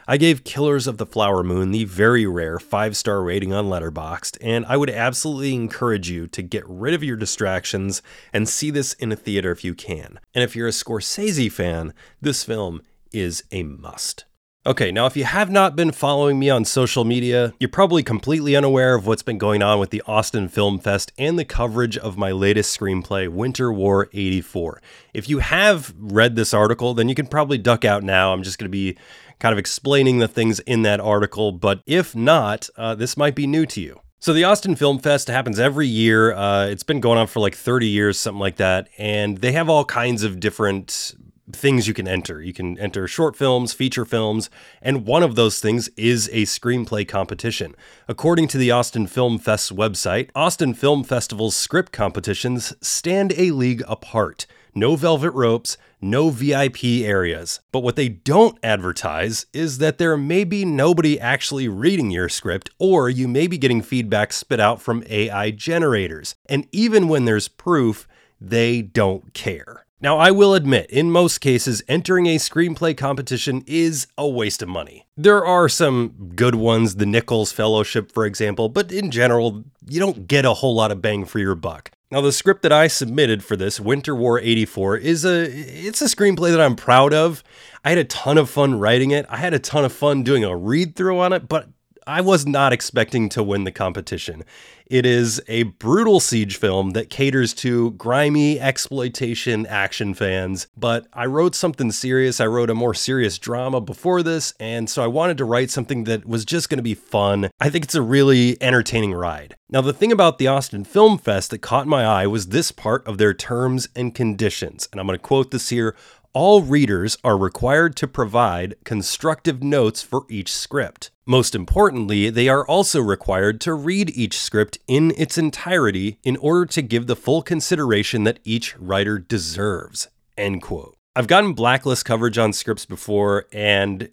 I 0.09 0.19
gave 0.19 0.45
Killers 0.45 0.87
of 0.87 0.99
the 0.99 1.07
Flower 1.07 1.43
Moon 1.43 1.73
the 1.73 1.85
very 1.85 2.27
rare 2.27 2.59
5 2.59 2.97
star 2.97 3.23
rating 3.23 3.53
on 3.53 3.67
Letterboxd, 3.67 4.39
and 4.41 4.65
I 4.67 4.77
would 4.77 4.91
absolutely 4.91 5.55
encourage 5.55 6.09
you 6.09 6.27
to 6.29 6.43
get 6.43 6.63
rid 6.69 6.95
of 6.95 7.03
your 7.03 7.17
distractions 7.17 8.03
and 8.33 8.49
see 8.49 8.71
this 8.71 8.93
in 8.95 9.11
a 9.11 9.17
theater 9.17 9.51
if 9.51 9.65
you 9.65 9.75
can. 9.75 10.21
And 10.35 10.45
if 10.45 10.55
you're 10.55 10.69
a 10.69 10.73
Scorsese 10.73 11.51
fan, 11.51 11.93
this 12.21 12.45
film 12.45 12.83
is 13.13 13.43
a 13.51 13.65
must. 13.65 14.27
Okay, 14.67 14.91
now 14.91 15.07
if 15.07 15.17
you 15.17 15.23
have 15.23 15.49
not 15.49 15.77
been 15.77 15.93
following 15.93 16.41
me 16.41 16.51
on 16.51 16.65
social 16.65 17.05
media, 17.05 17.55
you're 17.61 17.69
probably 17.69 18.03
completely 18.03 18.57
unaware 18.57 18.97
of 18.97 19.07
what's 19.07 19.23
been 19.23 19.39
going 19.39 19.63
on 19.63 19.79
with 19.79 19.91
the 19.91 20.03
Austin 20.09 20.49
Film 20.49 20.81
Fest 20.81 21.13
and 21.17 21.39
the 21.39 21.45
coverage 21.45 21.97
of 21.97 22.19
my 22.19 22.33
latest 22.33 22.77
screenplay, 22.77 23.29
Winter 23.29 23.73
War 23.73 24.09
84. 24.13 24.83
If 25.15 25.29
you 25.29 25.39
have 25.39 25.95
read 25.97 26.35
this 26.35 26.53
article, 26.53 26.95
then 26.95 27.09
you 27.09 27.15
can 27.15 27.29
probably 27.29 27.59
duck 27.59 27.85
out 27.85 28.03
now. 28.03 28.33
I'm 28.33 28.43
just 28.43 28.59
going 28.59 28.69
to 28.69 28.69
be 28.69 28.99
kind 29.39 29.53
of 29.53 29.59
explaining 29.61 30.19
the 30.19 30.27
things 30.27 30.59
in 30.59 30.83
that 30.83 30.99
article, 30.99 31.53
but 31.53 31.81
if 31.87 32.17
not, 32.17 32.69
uh, 32.77 32.97
this 32.97 33.17
might 33.17 33.37
be 33.37 33.47
new 33.47 33.67
to 33.67 33.81
you. 33.81 34.01
So 34.19 34.33
the 34.33 34.43
Austin 34.43 34.75
Film 34.75 34.99
Fest 34.99 35.29
happens 35.29 35.61
every 35.61 35.87
year. 35.87 36.35
Uh, 36.35 36.67
it's 36.67 36.83
been 36.83 36.99
going 36.99 37.19
on 37.19 37.29
for 37.29 37.39
like 37.39 37.55
30 37.55 37.87
years, 37.87 38.19
something 38.19 38.41
like 38.41 38.57
that, 38.57 38.89
and 38.99 39.39
they 39.39 39.53
have 39.53 39.69
all 39.69 39.85
kinds 39.85 40.25
of 40.25 40.41
different 40.41 41.15
things 41.53 41.87
you 41.87 41.95
can 41.95 42.09
enter. 42.09 42.41
You 42.43 42.53
can 42.53 42.79
enter 42.79 43.07
short 43.07 43.37
films, 43.37 43.73
feature 43.73 44.05
films, 44.05 44.51
and 44.83 45.07
one 45.07 45.23
of 45.23 45.35
those 45.35 45.61
things 45.61 45.89
is 45.97 46.29
a 46.33 46.43
screenplay 46.43 47.07
competition. 47.07 47.75
According 48.09 48.49
to 48.49 48.59
the 48.59 48.71
Austin 48.71 49.07
Film 49.07 49.39
Fest's 49.39 49.71
website, 49.71 50.31
Austin 50.35 50.75
Film 50.75 51.05
Festival's 51.05 51.57
script 51.57 51.93
competitions 51.93 52.75
stand 52.81 53.33
a 53.37 53.51
league 53.53 53.83
apart. 53.87 54.47
No 54.75 54.95
velvet 54.95 55.31
ropes, 55.31 55.79
no 56.03 56.29
VIP 56.29 56.85
areas. 56.85 57.61
But 57.73 57.81
what 57.81 57.97
they 57.97 58.11
don't 58.11 58.59
advertise 58.63 59.47
is 59.55 59.79
that 59.79 59.97
there 59.97 60.19
may 60.19 60.45
be 60.45 60.67
nobody 60.67 61.19
actually 61.19 61.67
reading 61.67 62.11
your 62.11 62.29
script, 62.29 62.69
or 62.79 63.09
you 63.09 63.27
may 63.27 63.47
be 63.47 63.57
getting 63.57 63.81
feedback 63.81 64.35
spit 64.35 64.61
out 64.61 64.83
from 64.83 65.03
AI 65.09 65.51
generators. 65.51 66.35
And 66.47 66.69
even 66.73 67.09
when 67.09 67.25
there's 67.25 67.49
proof, 67.49 68.07
they 68.39 68.83
don't 68.83 69.33
care. 69.33 69.86
Now, 69.99 70.19
I 70.19 70.31
will 70.31 70.53
admit, 70.55 70.91
in 70.91 71.11
most 71.11 71.41
cases, 71.41 71.83
entering 71.89 72.27
a 72.27 72.37
screenplay 72.37 72.95
competition 72.95 73.65
is 73.67 74.07
a 74.19 74.29
waste 74.29 74.61
of 74.61 74.69
money. 74.69 75.07
There 75.17 75.45
are 75.45 75.71
some 75.71 76.33
good 76.37 76.55
ones, 76.55 76.97
the 76.97 77.07
Nichols 77.07 77.51
Fellowship, 77.51 78.13
for 78.13 78.27
example, 78.27 78.69
but 78.69 78.93
in 78.93 79.11
general, 79.11 79.65
you 79.89 79.99
don't 79.99 80.29
get 80.29 80.45
a 80.45 80.53
whole 80.53 80.75
lot 80.75 80.91
of 80.91 81.01
bang 81.01 81.25
for 81.25 81.39
your 81.39 81.55
buck. 81.55 81.93
Now, 82.11 82.21
the 82.21 82.31
script 82.31 82.63
that 82.63 82.73
I 82.73 82.89
submitted 82.89 83.43
for 83.43 83.57
this, 83.57 83.81
Winter 83.81 84.15
War 84.15 84.39
84, 84.39 84.99
is 84.99 85.25
a 85.25 85.45
it's 85.51 86.03
a 86.03 86.05
screenplay 86.05 86.51
that 86.51 86.61
I'm 86.61 86.77
proud 86.77 87.15
of. 87.15 87.43
I 87.83 87.89
had 87.89 87.99
a 87.99 88.05
ton 88.05 88.37
of 88.37 88.51
fun 88.51 88.79
writing 88.79 89.13
it. 89.13 89.25
I 89.31 89.39
had 89.39 89.55
a 89.55 89.59
ton 89.59 89.85
of 89.85 89.93
fun 89.93 90.23
doing 90.23 90.45
a 90.45 90.55
read 90.55 90.95
through 90.95 91.19
on 91.19 91.33
it, 91.33 91.49
but 91.49 91.69
I 92.07 92.21
was 92.21 92.47
not 92.47 92.73
expecting 92.73 93.29
to 93.31 93.43
win 93.43 93.65
the 93.65 93.73
competition. 93.73 94.45
It 94.87 95.05
is 95.05 95.43
a 95.49 95.65
brutal 95.65 96.21
siege 96.21 96.57
film 96.57 96.91
that 96.91 97.11
caters 97.11 97.53
to 97.55 97.91
grimy 97.93 98.61
exploitation 98.61 99.67
action 99.67 100.15
fans, 100.15 100.69
but 100.77 101.09
I 101.13 101.27
wrote 101.27 101.57
something 101.57 101.91
serious. 101.91 102.41
I 102.41 102.47
wrote 102.47 102.71
a 102.71 102.75
more 102.75 102.95
serious 102.95 103.37
drama 103.39 103.81
before 103.81 104.23
this, 104.23 104.55
and 104.61 104.89
so 104.89 105.03
I 105.03 105.09
wanted 105.09 105.39
to 105.39 105.45
write 105.45 105.71
something 105.71 106.05
that 106.05 106.25
was 106.25 106.45
just 106.45 106.69
going 106.69 106.79
to 106.79 106.85
be 106.85 106.95
fun. 106.95 107.51
I 107.59 107.69
think 107.69 107.85
it's 107.85 107.97
a 107.97 108.03
really 108.03 108.57
entertaining 108.63 109.13
ride. 109.13 109.57
Now, 109.69 109.81
the 109.81 109.93
thing 109.93 110.13
about 110.13 110.39
the 110.39 110.47
Austin 110.47 110.85
Film 110.85 111.19
Fest 111.19 111.51
that 111.51 111.59
caught 111.59 111.89
my 111.89 112.05
eye 112.05 112.29
was 112.29 112.47
this 112.47 112.71
part 112.71 113.05
of 113.05 113.19
their 113.19 113.35
terms 113.35 113.89
and 113.97 114.15
conditions, 114.15 114.89
and 114.93 115.01
I'm 115.01 115.09
going 115.09 115.19
to 115.19 115.23
quote 115.23 115.51
this 115.51 115.71
here 115.71 115.97
all 116.33 116.63
readers 116.63 117.17
are 117.25 117.37
required 117.37 117.97
to 117.97 118.07
provide 118.07 118.75
constructive 118.85 119.63
notes 119.63 120.03
for 120.03 120.25
each 120.29 120.53
script. 120.53 121.11
Most 121.27 121.55
importantly, 121.55 122.31
they 122.31 122.49
are 122.49 122.67
also 122.67 123.01
required 123.01 123.61
to 123.63 123.75
read 123.75 124.11
each 124.11 124.39
script 124.39 124.79
in 124.87 125.13
its 125.17 125.37
entirety 125.37 126.19
in 126.23 126.37
order 126.37 126.67
to 126.67 126.83
give 126.83 127.07
the 127.07 127.17
full 127.17 127.43
consideration 127.43 128.25
that 128.25 128.41
each 128.45 128.79
writer 128.79 129.19
deserves. 129.19 130.09
End 130.39 130.63
quote. 130.63 130.97
I've 131.17 131.27
gotten 131.29 131.55
blacklist 131.55 132.05
coverage 132.05 132.37
on 132.37 132.53
scripts 132.53 132.85
before, 132.85 133.47
and 133.51 134.11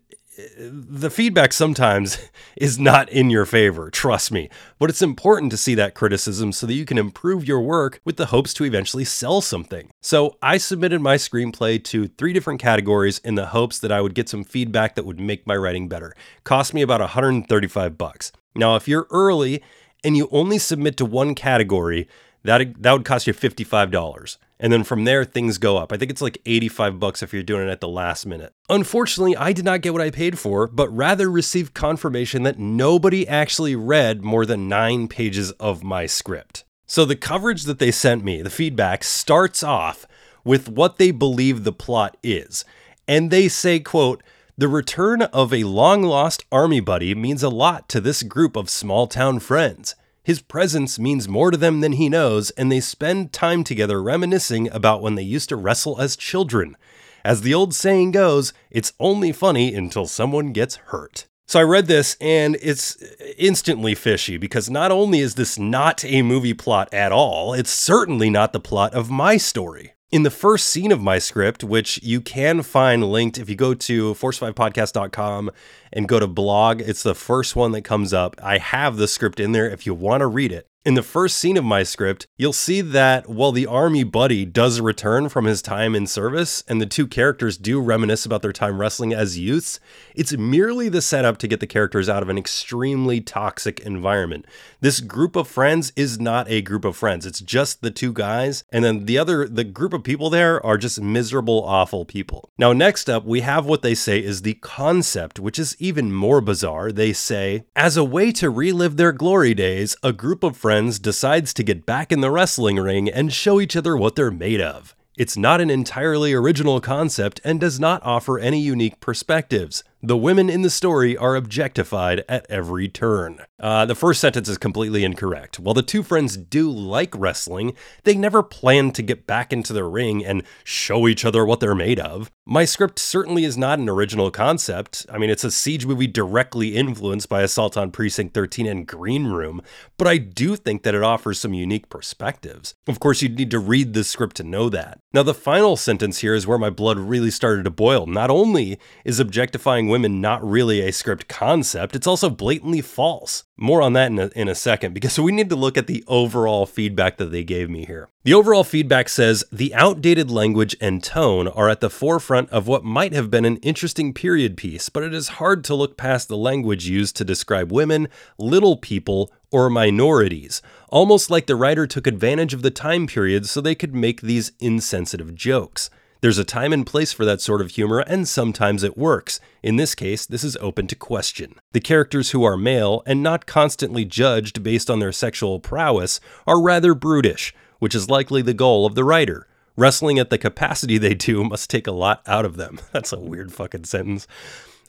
the 0.57 1.09
feedback 1.09 1.53
sometimes 1.53 2.17
is 2.57 2.79
not 2.79 3.09
in 3.09 3.29
your 3.29 3.45
favor, 3.45 3.89
trust 3.89 4.31
me. 4.31 4.49
But 4.79 4.89
it's 4.89 5.01
important 5.01 5.51
to 5.51 5.57
see 5.57 5.75
that 5.75 5.93
criticism 5.93 6.51
so 6.51 6.65
that 6.65 6.73
you 6.73 6.85
can 6.85 6.97
improve 6.97 7.47
your 7.47 7.61
work 7.61 7.99
with 8.03 8.17
the 8.17 8.27
hopes 8.27 8.53
to 8.55 8.63
eventually 8.63 9.05
sell 9.05 9.41
something. 9.41 9.89
So 10.01 10.37
I 10.41 10.57
submitted 10.57 11.01
my 11.01 11.15
screenplay 11.15 11.83
to 11.85 12.07
three 12.07 12.33
different 12.33 12.61
categories 12.61 13.19
in 13.19 13.35
the 13.35 13.47
hopes 13.47 13.79
that 13.79 13.91
I 13.91 14.01
would 14.01 14.15
get 14.15 14.29
some 14.29 14.43
feedback 14.43 14.95
that 14.95 15.05
would 15.05 15.19
make 15.19 15.45
my 15.45 15.55
writing 15.55 15.87
better. 15.87 16.13
Cost 16.43 16.73
me 16.73 16.81
about 16.81 17.01
135 17.01 17.97
bucks. 17.97 18.31
Now, 18.55 18.75
if 18.75 18.87
you're 18.87 19.07
early 19.11 19.63
and 20.03 20.17
you 20.17 20.27
only 20.31 20.57
submit 20.57 20.97
to 20.97 21.05
one 21.05 21.35
category, 21.35 22.07
that 22.43 22.81
that 22.81 22.91
would 22.91 23.05
cost 23.05 23.27
you 23.27 23.33
$55. 23.33 24.38
And 24.59 24.71
then 24.71 24.83
from 24.83 25.03
there 25.03 25.25
things 25.25 25.57
go 25.57 25.77
up. 25.77 25.91
I 25.91 25.97
think 25.97 26.09
it's 26.09 26.21
like 26.21 26.38
85 26.45 27.00
bucks 27.00 27.21
if 27.21 27.33
you're 27.33 27.43
doing 27.43 27.67
it 27.67 27.71
at 27.71 27.81
the 27.81 27.88
last 27.88 28.25
minute. 28.25 28.53
Unfortunately, 28.69 29.35
I 29.35 29.51
did 29.51 29.65
not 29.65 29.81
get 29.81 29.93
what 29.93 30.01
I 30.01 30.09
paid 30.09 30.39
for, 30.39 30.67
but 30.67 30.89
rather 30.89 31.29
received 31.29 31.73
confirmation 31.73 32.43
that 32.43 32.59
nobody 32.59 33.27
actually 33.27 33.75
read 33.75 34.23
more 34.23 34.45
than 34.45 34.69
9 34.69 35.07
pages 35.07 35.51
of 35.53 35.83
my 35.83 36.05
script. 36.05 36.63
So 36.85 37.05
the 37.05 37.15
coverage 37.15 37.63
that 37.63 37.79
they 37.79 37.91
sent 37.91 38.23
me, 38.23 38.41
the 38.41 38.50
feedback 38.50 39.03
starts 39.03 39.63
off 39.63 40.05
with 40.45 40.69
what 40.69 40.97
they 40.97 41.12
believe 41.12 41.63
the 41.63 41.73
plot 41.73 42.17
is. 42.21 42.63
And 43.07 43.31
they 43.31 43.47
say, 43.47 43.79
quote, 43.79 44.23
the 44.57 44.67
return 44.67 45.23
of 45.23 45.53
a 45.53 45.63
long 45.63 46.03
lost 46.03 46.45
army 46.51 46.79
buddy 46.79 47.15
means 47.15 47.41
a 47.41 47.50
lot 47.50 47.89
to 47.89 48.00
this 48.00 48.21
group 48.21 48.55
of 48.55 48.69
small 48.69 49.07
town 49.07 49.39
friends. 49.39 49.95
His 50.24 50.42
presence 50.42 50.98
means 50.98 51.27
more 51.27 51.51
to 51.51 51.58
them 51.58 51.82
than 51.82 51.94
he 51.94 52.08
knows, 52.08 52.50
and 52.51 52.72
they 52.72 52.80
spend 52.80 53.34
time 53.34 53.65
together 53.65 54.01
reminiscing 54.01 54.72
about 54.72 55.01
when 55.01 55.15
they 55.15 55.24
used 55.24 55.50
to 55.50 55.58
wrestle 55.58 56.00
as 56.00 56.15
children. 56.15 56.77
As 57.25 57.42
the 57.42 57.53
old 57.53 57.74
saying 57.74 58.12
goes, 58.12 58.53
it's 58.72 58.94
only 59.01 59.34
funny 59.34 59.74
until 59.75 60.08
someone 60.08 60.53
gets 60.53 60.77
hurt. 60.77 61.27
So 61.46 61.60
I 61.60 61.63
read 61.63 61.88
this 61.88 62.15
and 62.22 62.58
it's 62.62 62.98
instantly 63.38 63.96
fishy 63.96 64.38
because 64.38 64.70
not 64.70 64.92
only 64.92 65.20
is 65.20 65.36
this 65.36 65.60
not 65.60 66.06
a 66.06 66.22
movie 66.22 66.53
plot 66.53 66.94
at 66.94 67.12
all, 67.12 67.53
it's 67.53 67.70
certainly 67.70 68.30
not 68.30 68.53
the 68.53 68.62
plot 68.62 68.94
of 68.94 69.12
my 69.12 69.36
story 69.36 69.94
in 70.13 70.22
the 70.22 70.29
first 70.29 70.70
scene 70.70 70.91
of 70.91 71.01
my 71.01 71.17
script, 71.17 71.63
which 71.63 72.00
you 72.03 72.22
can 72.22 72.62
find 72.62 73.03
linked 73.03 73.39
if 73.39 73.50
you 73.50 73.55
go 73.55 73.74
to 73.74 74.13
force5podcast.com 74.13 75.50
and 75.91 76.08
go 76.08 76.20
to 76.20 76.27
blog, 76.27 76.82
it's 76.82 77.01
the 77.01 77.15
first 77.15 77.55
one 77.55 77.72
that 77.72 77.82
comes 77.82 78.13
up. 78.13 78.36
I 78.43 78.60
have 78.60 78.98
the 78.98 79.08
script 79.08 79.39
in 79.39 79.53
there 79.53 79.67
if 79.67 79.88
you 79.88 79.96
want 79.96 80.22
to 80.22 80.27
read 80.27 80.51
it. 80.51 80.67
In 80.85 80.95
the 80.95 81.01
first 81.01 81.37
scene 81.37 81.55
of 81.55 81.63
my 81.63 81.83
script, 81.83 82.27
you'll 82.35 82.51
see 82.51 82.81
that 82.81 83.29
while 83.29 83.53
the 83.53 83.65
army 83.65 84.03
buddy 84.03 84.43
does 84.43 84.81
return 84.81 85.29
from 85.29 85.45
his 85.45 85.61
time 85.61 85.95
in 85.95 86.05
service 86.05 86.61
and 86.67 86.81
the 86.81 86.85
two 86.85 87.07
characters 87.07 87.55
do 87.55 87.79
reminisce 87.79 88.25
about 88.25 88.41
their 88.41 88.51
time 88.51 88.81
wrestling 88.81 89.13
as 89.13 89.39
youths, 89.39 89.79
it's 90.13 90.35
merely 90.35 90.89
the 90.89 91.01
setup 91.01 91.37
to 91.37 91.47
get 91.47 91.61
the 91.61 91.67
characters 91.67 92.09
out 92.09 92.21
of 92.21 92.27
an 92.27 92.37
extremely 92.37 93.21
toxic 93.21 93.79
environment. 93.79 94.45
This 94.81 94.99
group 94.99 95.37
of 95.37 95.47
friends 95.47 95.93
is 95.95 96.19
not 96.19 96.49
a 96.49 96.61
group 96.61 96.83
of 96.83 96.97
friends, 96.97 97.25
it's 97.25 97.39
just 97.39 97.81
the 97.81 97.89
two 97.89 98.11
guys, 98.11 98.65
and 98.69 98.83
then 98.83 99.05
the 99.05 99.17
other, 99.17 99.47
the 99.47 99.63
group 99.63 99.93
of 99.93 100.03
people 100.03 100.29
there 100.29 100.63
are 100.65 100.77
just 100.77 100.99
miserable, 100.99 101.63
awful 101.63 102.03
people. 102.03 102.49
Now, 102.57 102.73
next 102.73 103.09
up, 103.09 103.23
we 103.23 103.39
have 103.39 103.65
what 103.65 103.83
they 103.83 103.95
say 103.95 104.21
is 104.21 104.41
the 104.41 104.55
concept, 104.55 105.39
which 105.39 105.57
is 105.57 105.77
even 105.79 106.11
more 106.11 106.41
bizarre. 106.41 106.91
They 106.91 107.13
say, 107.13 107.63
as 107.73 107.95
a 107.95 108.03
way 108.03 108.33
to 108.33 108.49
relive 108.49 108.97
their 108.97 109.13
glory 109.13 109.53
days, 109.53 109.95
a 110.03 110.11
group 110.11 110.43
of 110.43 110.57
friends 110.57 110.73
friends 110.74 110.98
decides 110.98 111.53
to 111.53 111.62
get 111.62 111.86
back 111.86 112.12
in 112.12 112.22
the 112.22 112.32
wrestling 112.32 112.77
ring 112.77 113.08
and 113.08 113.32
show 113.32 113.62
each 113.62 113.75
other 113.75 113.96
what 113.96 114.15
they're 114.15 114.32
made 114.32 114.60
of. 114.60 114.96
It's 115.15 115.38
not 115.38 115.62
an 115.62 115.70
entirely 115.70 116.34
original 116.34 116.82
concept 116.82 117.39
and 117.44 117.60
does 117.60 117.80
not 117.80 118.01
offer 118.01 118.39
any 118.39 118.60
unique 118.60 119.00
perspectives. 119.00 119.84
The 120.05 120.17
women 120.17 120.50
in 120.50 120.63
the 120.63 120.69
story 120.69 121.15
are 121.15 121.38
objectified 121.38 122.25
at 122.27 122.45
every 122.50 122.89
turn. 122.89 123.39
Uh, 123.57 123.86
the 123.86 123.95
first 123.95 124.19
sentence 124.19 124.50
is 124.50 124.57
completely 124.57 125.05
incorrect. 125.05 125.62
While 125.62 125.74
the 125.74 125.81
two 125.81 126.03
friends 126.03 126.36
do 126.36 126.69
like 126.69 127.17
wrestling, 127.17 127.74
they 128.03 128.13
never 128.13 128.43
plan 128.43 128.91
to 128.91 129.01
get 129.01 129.25
back 129.25 129.53
into 129.53 129.72
the 129.72 129.86
ring 129.86 130.25
and 130.25 130.43
show 130.65 131.07
each 131.07 131.24
other 131.24 131.45
what 131.45 131.62
they're 131.62 131.74
made 131.74 132.01
of. 132.01 132.29
My 132.45 132.65
script 132.65 133.00
certainly 133.00 133.45
is 133.45 133.57
not 133.57 133.79
an 133.79 133.88
original 133.88 134.29
concept. 134.29 135.05
I 135.10 135.17
mean, 135.17 135.29
it's 135.29 135.45
a 135.45 135.51
siege 135.51 135.86
movie 135.86 136.07
directly 136.07 136.75
influenced 136.75 137.29
by 137.29 137.41
Assault 137.41 137.77
on 137.77 137.89
Precinct 137.89 138.33
13 138.33 138.65
and 138.65 138.86
Green 138.86 139.27
Room, 139.27 139.62
but 139.98 140.10
I 140.10 140.17
do 140.17 140.57
think 140.57 140.83
that 140.83 140.93
it 140.93 141.03
offers 141.03 141.39
some 141.39 141.53
unique 141.53 141.88
perspectives. 141.88 142.75
Of 142.86 143.00
course, 143.00 143.22
you'd 143.22 143.38
need 143.38 143.51
to 143.51 143.60
read 143.60 143.93
the 143.93 144.03
script 144.03 144.36
to 144.38 144.43
know 144.43 144.67
that. 144.67 145.00
Now, 145.13 145.24
the 145.24 145.33
final 145.33 145.77
sentence 145.77 146.17
here 146.17 146.36
is 146.36 146.45
where 146.45 146.57
my 146.57 146.69
blood 146.69 147.00
really 147.00 147.31
started 147.31 147.63
to 147.63 147.69
boil. 147.72 148.07
Not 148.07 148.29
only 148.29 148.77
is 149.05 149.22
objectifying 149.22 149.88
women 149.93 150.19
not 150.19 150.43
really 150.43 150.81
a 150.81 150.91
script 150.91 151.27
concept, 151.27 151.95
it's 151.95 152.07
also 152.07 152.27
blatantly 152.27 152.81
false. 152.81 153.43
More 153.55 153.79
on 153.79 153.93
that 153.93 154.09
in 154.09 154.17
a, 154.17 154.31
in 154.35 154.47
a 154.47 154.55
second, 154.55 154.95
because 154.95 155.19
we 155.19 155.31
need 155.31 155.51
to 155.51 155.55
look 155.55 155.77
at 155.77 155.85
the 155.85 156.03
overall 156.07 156.65
feedback 156.65 157.17
that 157.17 157.31
they 157.31 157.43
gave 157.43 157.69
me 157.69 157.85
here. 157.85 158.09
The 158.23 158.33
overall 158.33 158.63
feedback 158.63 159.07
says 159.07 159.43
the 159.51 159.71
outdated 159.75 160.31
language 160.31 160.75
and 160.81 161.03
tone 161.03 161.47
are 161.47 161.69
at 161.69 161.79
the 161.79 161.91
forefront 161.91 162.50
of 162.50 162.67
what 162.67 162.83
might 162.83 163.13
have 163.13 163.29
been 163.29 163.45
an 163.45 163.57
interesting 163.57 164.15
period 164.15 164.57
piece, 164.57 164.89
but 164.89 165.03
it 165.03 165.13
is 165.13 165.38
hard 165.38 165.63
to 165.65 165.75
look 165.75 165.95
past 165.95 166.27
the 166.27 166.38
language 166.38 166.88
used 166.88 167.15
to 167.17 167.23
describe 167.23 167.71
women, 167.71 168.07
little 168.39 168.77
people, 168.77 169.31
or 169.51 169.69
minorities, 169.69 170.63
almost 170.89 171.29
like 171.29 171.45
the 171.45 171.55
writer 171.55 171.85
took 171.85 172.07
advantage 172.07 172.55
of 172.55 172.63
the 172.63 172.71
time 172.71 173.05
period 173.05 173.45
so 173.45 173.62
they 173.62 173.75
could 173.75 173.93
make 173.93 174.21
these 174.21 174.53
insensitive 174.59 175.35
jokes. 175.35 175.91
There's 176.24 176.38
a 176.38 176.46
time 176.46 176.72
and 176.72 176.86
place 176.86 177.12
for 177.12 177.25
that 177.25 177.42
sort 177.42 177.60
of 177.60 177.72
humor, 177.72 178.00
and 178.00 178.25
sometimes 178.25 178.82
it 178.82 178.98
works. 178.98 179.42
In 179.62 179.75
this 179.75 179.94
case, 179.94 180.25
this 180.25 180.42
is 180.42 180.56
open 180.62 180.88
to 180.88 180.96
question. 180.96 181.56
The 181.74 181.82
characters 181.82 182.30
who 182.30 182.46
are 182.46 182.56
male 182.56 183.03
and 183.06 183.22
not 183.22 183.46
constantly 183.46 184.06
judged 184.06 184.63
based 184.63 184.89
on 184.89 185.00
their 185.00 185.12
sexual 185.12 185.60
prowess 185.60 186.22
are 186.48 186.62
rather 186.62 186.94
brutish, 186.94 187.53
which 187.80 187.94
is 187.94 188.10
likely 188.10 188.42
the 188.42 188.53
goal 188.53 188.86
of 188.86 188.96
the 188.96 189.03
writer. 189.03 189.48
Wrestling 189.75 190.18
at 190.18 190.30
the 190.30 190.38
capacity 190.38 190.98
they 190.98 191.13
do 191.13 191.44
must 191.44 191.70
take 191.70 191.88
a 191.88 191.92
lot 191.92 192.22
out 192.25 192.46
of 192.46 192.56
them. 192.56 192.80
That's 192.94 193.12
a 193.12 193.20
weird 193.20 193.51
fucking 193.51 193.84
sentence. 193.84 194.25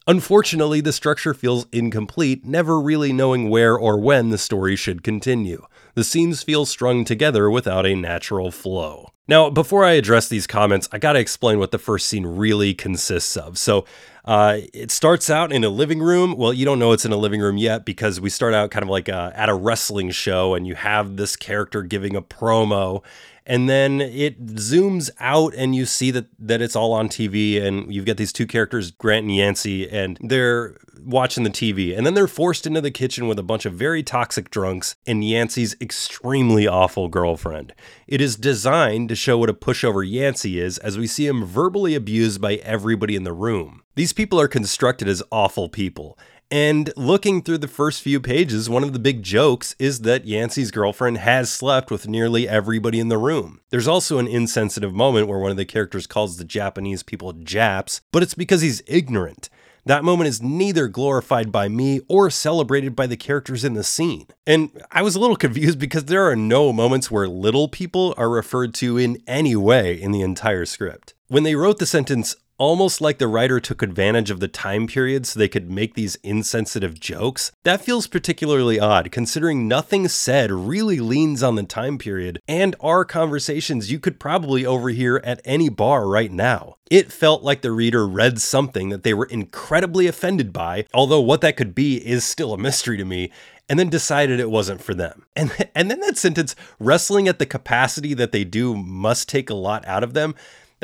Unfortunately, 0.06 0.82
the 0.82 0.92
structure 0.92 1.32
feels 1.32 1.66
incomplete, 1.73 2.44
never 2.44 2.78
really 2.78 3.11
knowing 3.11 3.49
where 3.49 3.75
or 3.75 3.99
when 3.99 4.28
the 4.28 4.37
story 4.37 4.76
should 4.76 5.02
continue. 5.02 5.66
The 5.94 6.04
scenes 6.04 6.42
feel 6.42 6.66
strung 6.66 7.06
together 7.06 7.50
without 7.50 7.87
a 7.87 7.94
natural 7.94 8.50
flow. 8.50 9.08
Now, 9.26 9.49
before 9.49 9.87
I 9.87 9.92
address 9.92 10.28
these 10.28 10.46
comments, 10.46 10.87
I 10.92 10.99
gotta 10.99 11.20
explain 11.20 11.58
what 11.58 11.70
the 11.70 11.78
first 11.78 12.06
scene 12.06 12.26
really 12.26 12.75
consists 12.75 13.34
of. 13.34 13.56
So, 13.56 13.87
uh, 14.26 14.58
it 14.75 14.90
starts 14.90 15.30
out 15.30 15.50
in 15.50 15.64
a 15.64 15.70
living 15.70 16.00
room. 16.00 16.37
Well, 16.37 16.52
you 16.52 16.66
don't 16.66 16.78
know 16.78 16.92
it's 16.92 17.06
in 17.06 17.12
a 17.12 17.16
living 17.16 17.40
room 17.40 17.56
yet 17.56 17.87
because 17.87 18.20
we 18.20 18.28
start 18.28 18.52
out 18.52 18.70
kind 18.70 18.82
of 18.82 18.90
like 18.90 19.08
uh, 19.08 19.32
at 19.34 19.49
a 19.49 19.54
wrestling 19.54 20.11
show, 20.11 20.54
and 20.54 20.66
you 20.66 20.75
have 20.75 21.16
this 21.16 21.37
character 21.37 21.82
giving 21.82 22.14
a 22.14 22.20
promo, 22.20 23.02
and 23.46 23.68
then 23.68 24.00
it 24.00 24.46
zooms 24.46 25.10
out 25.20 25.54
and 25.54 25.74
you 25.74 25.86
see 25.86 26.10
that 26.10 26.26
that 26.38 26.62
it's 26.62 26.76
all 26.76 26.92
on 26.92 27.08
TV 27.08 27.62
and 27.62 27.92
you've 27.92 28.06
got 28.06 28.16
these 28.16 28.32
two 28.32 28.46
characters 28.46 28.90
Grant 28.90 29.24
and 29.24 29.34
Yancey 29.34 29.88
and 29.88 30.18
they're 30.20 30.76
watching 31.04 31.44
the 31.44 31.50
TV 31.50 31.96
and 31.96 32.06
then 32.06 32.14
they're 32.14 32.26
forced 32.26 32.66
into 32.66 32.80
the 32.80 32.90
kitchen 32.90 33.28
with 33.28 33.38
a 33.38 33.42
bunch 33.42 33.66
of 33.66 33.74
very 33.74 34.02
toxic 34.02 34.50
drunks 34.50 34.96
and 35.06 35.24
Yancey's 35.24 35.76
extremely 35.80 36.66
awful 36.66 37.08
girlfriend. 37.08 37.74
It 38.06 38.20
is 38.20 38.36
designed 38.36 39.08
to 39.10 39.14
show 39.14 39.38
what 39.38 39.50
a 39.50 39.54
pushover 39.54 40.08
Yancey 40.08 40.58
is 40.58 40.78
as 40.78 40.96
we 40.96 41.06
see 41.06 41.26
him 41.26 41.44
verbally 41.44 41.94
abused 41.94 42.40
by 42.40 42.54
everybody 42.56 43.16
in 43.16 43.24
the 43.24 43.32
room. 43.32 43.82
These 43.96 44.12
people 44.12 44.40
are 44.40 44.48
constructed 44.48 45.08
as 45.08 45.22
awful 45.30 45.68
people 45.68 46.18
and 46.54 46.92
looking 46.96 47.42
through 47.42 47.58
the 47.58 47.66
first 47.66 48.00
few 48.00 48.20
pages, 48.20 48.70
one 48.70 48.84
of 48.84 48.92
the 48.92 49.00
big 49.00 49.25
jokes 49.25 49.75
is 49.80 50.02
that 50.02 50.25
Yancey's 50.25 50.70
girlfriend 50.70 51.18
has 51.18 51.50
slept 51.50 51.90
with 51.90 52.06
nearly 52.06 52.49
everybody 52.49 53.00
in 53.00 53.08
the 53.08 53.18
room. 53.18 53.61
There's 53.70 53.88
also 53.88 54.18
an 54.18 54.28
insensitive 54.28 54.94
moment 54.94 55.26
where 55.26 55.40
one 55.40 55.50
of 55.50 55.56
the 55.56 55.64
characters 55.64 56.06
calls 56.06 56.37
the 56.37 56.44
Japanese 56.44 57.02
people 57.02 57.32
Japs, 57.32 58.02
but 58.12 58.23
it's 58.23 58.34
because 58.34 58.61
he's 58.61 58.84
ignorant. 58.87 59.50
That 59.84 60.04
moment 60.04 60.28
is 60.28 60.40
neither 60.40 60.87
glorified 60.87 61.50
by 61.50 61.66
me 61.66 62.02
or 62.08 62.30
celebrated 62.30 62.94
by 62.94 63.08
the 63.08 63.16
characters 63.16 63.64
in 63.64 63.75
the 63.75 63.82
scene. 63.82 64.28
And 64.46 64.70
I 64.92 65.02
was 65.02 65.16
a 65.16 65.20
little 65.20 65.34
confused 65.44 65.80
because 65.80 66.04
there 66.04 66.30
are 66.30 66.37
no 66.37 66.73
moments 66.73 67.11
where 67.11 67.26
little 67.26 67.66
people 67.66 68.14
are 68.16 68.30
referred 68.30 68.75
to 68.75 68.96
in 68.96 69.20
any 69.26 69.56
way 69.56 70.00
in 70.00 70.12
the 70.12 70.23
entire 70.23 70.66
script. 70.66 71.14
When 71.26 71.42
they 71.42 71.56
wrote 71.56 71.80
the 71.80 71.87
sentence, 71.87 72.37
almost 72.58 73.00
like 73.00 73.18
the 73.18 73.28
writer 73.28 73.61
took 73.61 73.82
advantage 73.82 74.30
of 74.30 74.40
the 74.40 74.49
time 74.49 74.87
period 74.87 75.26
so 75.26 75.38
they 75.38 75.49
could 75.49 75.70
make 75.70 75.94
these 75.94 76.16
insensitive 76.23 76.99
jokes. 76.99 77.52
That 77.64 77.80
feels 77.80 78.06
particularly 78.06 78.78
odd, 78.78 79.11
considering 79.11 79.66
nothing 79.66 80.08
said 80.08 80.50
really 80.50 81.00
leans 81.00 81.42
on 81.42 81.56
the 81.56 81.62
time 81.62 81.99
period, 81.99 82.40
and 82.46 82.76
our 82.80 83.04
conversations 83.04 83.90
you 83.90 83.99
could 83.99 84.20
probably 84.20 84.64
overhear 84.64 85.20
at 85.25 85.40
any 85.44 85.68
bar 85.68 86.06
right 86.06 86.30
now. 86.30 86.76
It 86.90 87.11
felt 87.11 87.42
like 87.42 87.62
the 87.62 87.73
reader 87.73 88.06
read 88.06 88.40
something 88.40 88.90
that 88.90 89.02
they 89.02 89.14
were 89.14 89.26
incredibly 89.26 90.06
offended 90.06 90.52
by, 90.52 90.84
although 90.92 91.20
what 91.20 91.40
that 91.40 91.56
could 91.56 91.75
be 91.75 91.96
is 92.06 92.25
still 92.25 92.52
a 92.52 92.58
mystery 92.58 92.96
to 92.99 93.04
me, 93.04 93.32
and 93.68 93.78
then 93.78 93.88
decided 93.88 94.38
it 94.38 94.50
wasn't 94.50 94.82
for 94.82 94.94
them. 94.94 95.25
And 95.34 95.50
and 95.75 95.90
then 95.90 96.00
that 96.00 96.18
sentence 96.18 96.54
wrestling 96.78 97.28
at 97.28 97.38
the 97.38 97.46
capacity 97.46 98.14
that 98.14 98.32
they 98.32 98.44
do 98.44 98.76
must 98.76 99.28
take 99.28 99.50
a 99.50 99.54
lot 99.54 99.87
out 99.87 100.04
of 100.04 100.14
them 100.14 100.34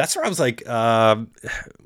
that's 0.01 0.17
where 0.17 0.25
I 0.25 0.29
was 0.31 0.41
like, 0.41 0.67
uh, 0.67 1.17